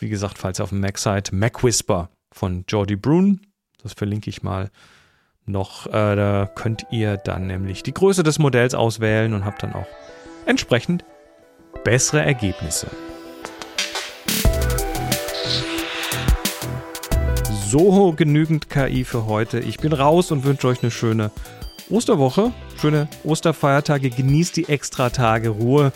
wie 0.00 0.08
gesagt, 0.08 0.38
falls 0.38 0.60
ihr 0.60 0.64
auf 0.64 0.70
dem 0.70 0.80
Mac 0.80 0.98
seid, 0.98 1.32
Mac 1.32 1.64
Whisper 1.64 2.10
von 2.34 2.64
Jordi 2.68 2.96
Brun. 2.96 3.40
Das 3.82 3.92
verlinke 3.92 4.28
ich 4.28 4.42
mal 4.42 4.70
noch. 5.46 5.86
Äh, 5.86 6.16
da 6.16 6.50
könnt 6.52 6.86
ihr 6.90 7.16
dann 7.16 7.46
nämlich 7.46 7.82
die 7.82 7.94
Größe 7.94 8.22
des 8.22 8.38
Modells 8.38 8.74
auswählen 8.74 9.32
und 9.34 9.44
habt 9.44 9.62
dann 9.62 9.72
auch 9.72 9.86
entsprechend 10.44 11.04
bessere 11.84 12.22
Ergebnisse. 12.22 12.88
So 17.68 18.12
genügend 18.12 18.68
KI 18.68 19.04
für 19.04 19.26
heute. 19.26 19.60
Ich 19.60 19.78
bin 19.78 19.92
raus 19.92 20.30
und 20.30 20.44
wünsche 20.44 20.68
euch 20.68 20.82
eine 20.82 20.90
schöne 20.90 21.30
Osterwoche, 21.88 22.52
schöne 22.80 23.08
Osterfeiertage. 23.22 24.10
Genießt 24.10 24.56
die 24.56 24.68
Extratage 24.68 25.50
Ruhe. 25.50 25.92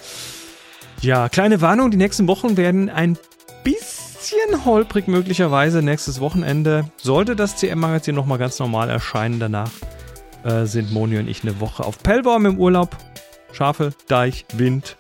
Ja, 1.01 1.29
kleine 1.29 1.61
Warnung, 1.61 1.91
die 1.91 1.97
nächsten 1.97 2.27
Wochen 2.27 2.57
werden 2.57 2.91
ein 2.91 3.17
bisschen 4.19 4.65
holprig 4.65 5.07
möglicherweise 5.07 5.81
nächstes 5.83 6.21
Wochenende. 6.21 6.91
Sollte 6.97 7.37
das 7.37 7.57
CM-Magazin 7.57 8.15
nochmal 8.15 8.39
ganz 8.39 8.59
normal 8.59 8.91
erscheinen, 8.91 9.39
danach 9.39 9.71
äh, 10.45 10.65
sind 10.65 10.93
Moni 10.93 11.19
und 11.19 11.29
ich 11.29 11.43
eine 11.43 11.61
Woche 11.61 11.85
auf 11.85 12.03
Pellbaum 12.03 12.47
im 12.47 12.59
Urlaub. 12.59 12.97
Schafe, 13.53 13.93
Deich, 14.09 14.45
Wind 14.55 14.97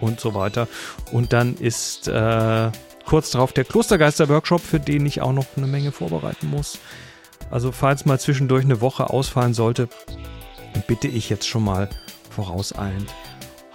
und 0.00 0.20
so 0.20 0.34
weiter. 0.34 0.68
Und 1.12 1.32
dann 1.32 1.54
ist 1.56 2.08
äh, 2.08 2.70
kurz 3.06 3.30
darauf 3.30 3.52
der 3.52 3.64
Klostergeister-Workshop, 3.64 4.60
für 4.60 4.80
den 4.80 5.06
ich 5.06 5.20
auch 5.20 5.32
noch 5.32 5.46
eine 5.56 5.66
Menge 5.66 5.92
vorbereiten 5.92 6.48
muss. 6.48 6.78
Also 7.50 7.70
falls 7.70 8.04
mal 8.04 8.18
zwischendurch 8.18 8.64
eine 8.64 8.80
Woche 8.80 9.10
ausfallen 9.10 9.54
sollte, 9.54 9.88
bitte 10.86 11.08
ich 11.08 11.30
jetzt 11.30 11.46
schon 11.46 11.64
mal 11.64 11.88
vorauseilend 12.30 13.08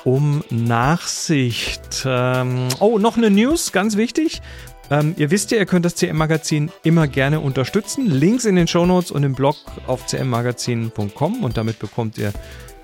um 0.04 0.44
Nachsicht. 0.50 2.04
Ähm, 2.06 2.68
oh, 2.80 3.00
noch 3.00 3.18
eine 3.18 3.30
News, 3.30 3.72
ganz 3.72 3.98
wichtig. 3.98 4.42
Ähm, 4.90 5.16
ihr 5.18 5.32
wisst 5.32 5.52
ja, 5.52 5.58
ihr 5.58 5.66
könnt 5.66 5.86
das 5.86 5.96
CM-Magazin 5.96 6.72
immer 6.84 7.08
gerne 7.08 7.40
unterstützen. 7.40 8.10
Links 8.10 8.46
in 8.46 8.56
den 8.56 8.68
Shownotes 8.68 9.12
und 9.12 9.24
im 9.24 9.36
Blog 9.36 9.56
auf 9.86 10.06
cmmagazin.com 10.06 11.44
und 11.44 11.58
damit 11.58 11.80
bekommt 11.80 12.18
ihr 12.18 12.32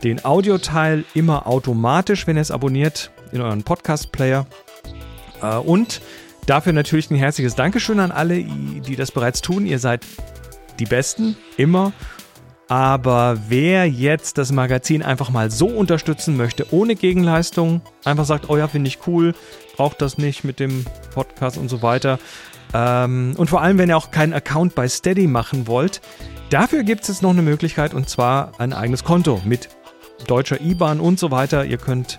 den 0.03 0.25
Audioteil 0.25 1.05
immer 1.13 1.47
automatisch, 1.47 2.27
wenn 2.27 2.35
ihr 2.35 2.41
es 2.41 2.51
abonniert 2.51 3.11
in 3.31 3.41
euren 3.41 3.63
Podcast-Player. 3.63 4.45
Äh, 5.41 5.55
und 5.57 6.01
dafür 6.45 6.73
natürlich 6.73 7.09
ein 7.09 7.15
herzliches 7.15 7.55
Dankeschön 7.55 7.99
an 7.99 8.11
alle, 8.11 8.43
die 8.43 8.95
das 8.95 9.11
bereits 9.11 9.41
tun. 9.41 9.65
Ihr 9.65 9.79
seid 9.79 10.05
die 10.79 10.85
Besten, 10.85 11.37
immer. 11.57 11.93
Aber 12.73 13.37
wer 13.49 13.87
jetzt 13.87 14.39
das 14.39 14.51
Magazin 14.51 15.03
einfach 15.03 15.29
mal 15.29 15.51
so 15.51 15.67
unterstützen 15.67 16.35
möchte, 16.35 16.73
ohne 16.73 16.95
Gegenleistung, 16.95 17.81
einfach 18.03 18.25
sagt, 18.25 18.49
oh 18.49 18.57
ja, 18.57 18.67
finde 18.67 18.87
ich 18.87 18.97
cool, 19.05 19.35
braucht 19.75 20.01
das 20.01 20.17
nicht 20.17 20.43
mit 20.43 20.59
dem 20.59 20.83
Podcast 21.13 21.59
und 21.59 21.69
so 21.69 21.83
weiter. 21.83 22.17
Ähm, 22.73 23.35
und 23.37 23.47
vor 23.47 23.61
allem, 23.61 23.77
wenn 23.77 23.89
ihr 23.89 23.97
auch 23.97 24.09
keinen 24.09 24.33
Account 24.33 24.73
bei 24.73 24.87
Steady 24.87 25.27
machen 25.27 25.67
wollt, 25.67 26.01
dafür 26.49 26.81
gibt 26.81 27.03
es 27.03 27.09
jetzt 27.09 27.21
noch 27.21 27.29
eine 27.29 27.43
Möglichkeit 27.43 27.93
und 27.93 28.09
zwar 28.09 28.59
ein 28.59 28.73
eigenes 28.73 29.03
Konto 29.03 29.39
mit 29.45 29.69
deutscher 30.25 30.59
IBAN 30.59 30.99
und 30.99 31.19
so 31.19 31.29
weiter. 31.29 31.65
Ihr 31.65 31.77
könnt 31.77 32.17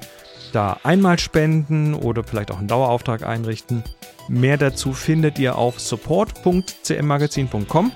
da 0.53 0.79
einmal 0.85 1.19
spenden 1.19 1.95
oder 1.95 2.23
vielleicht 2.23 2.53
auch 2.53 2.59
einen 2.59 2.69
Dauerauftrag 2.69 3.27
einrichten. 3.27 3.83
Mehr 4.29 4.57
dazu 4.57 4.93
findet 4.93 5.41
ihr 5.41 5.59
auf 5.59 5.81
support.cmmagazin.com. 5.81 7.91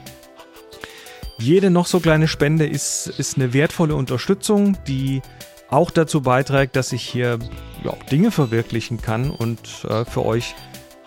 Jede 1.38 1.70
noch 1.70 1.87
so 1.87 2.01
kleine 2.01 2.27
Spende 2.27 2.66
ist, 2.66 3.07
ist 3.07 3.37
eine 3.37 3.53
wertvolle 3.53 3.94
Unterstützung, 3.94 4.77
die 4.87 5.22
auch 5.70 5.90
dazu 5.90 6.22
beiträgt, 6.22 6.77
dass 6.77 6.92
ich 6.92 7.03
hier 7.03 7.38
ja, 7.85 7.92
Dinge 8.11 8.31
verwirklichen 8.31 9.01
kann 9.01 9.31
und 9.31 9.61
äh, 9.88 10.05
für 10.05 10.24
euch 10.24 10.55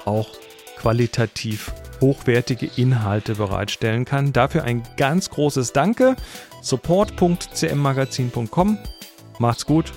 auch 0.06 0.30
qualitativ 0.78 1.72
hochwertige 2.00 2.70
Inhalte 2.76 3.36
bereitstellen 3.36 4.06
kann. 4.06 4.34
Dafür 4.34 4.64
ein 4.64 4.82
ganz 4.98 5.30
großes 5.30 5.74
Danke. 5.74 6.16
support.cmmagazin.com. 6.62 8.78
Macht's 9.40 9.66
gut 9.66 9.92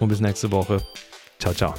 und 0.00 0.08
bis 0.08 0.20
nächste 0.20 0.52
Woche. 0.52 0.82
Ciao, 1.38 1.54
ciao. 1.54 1.72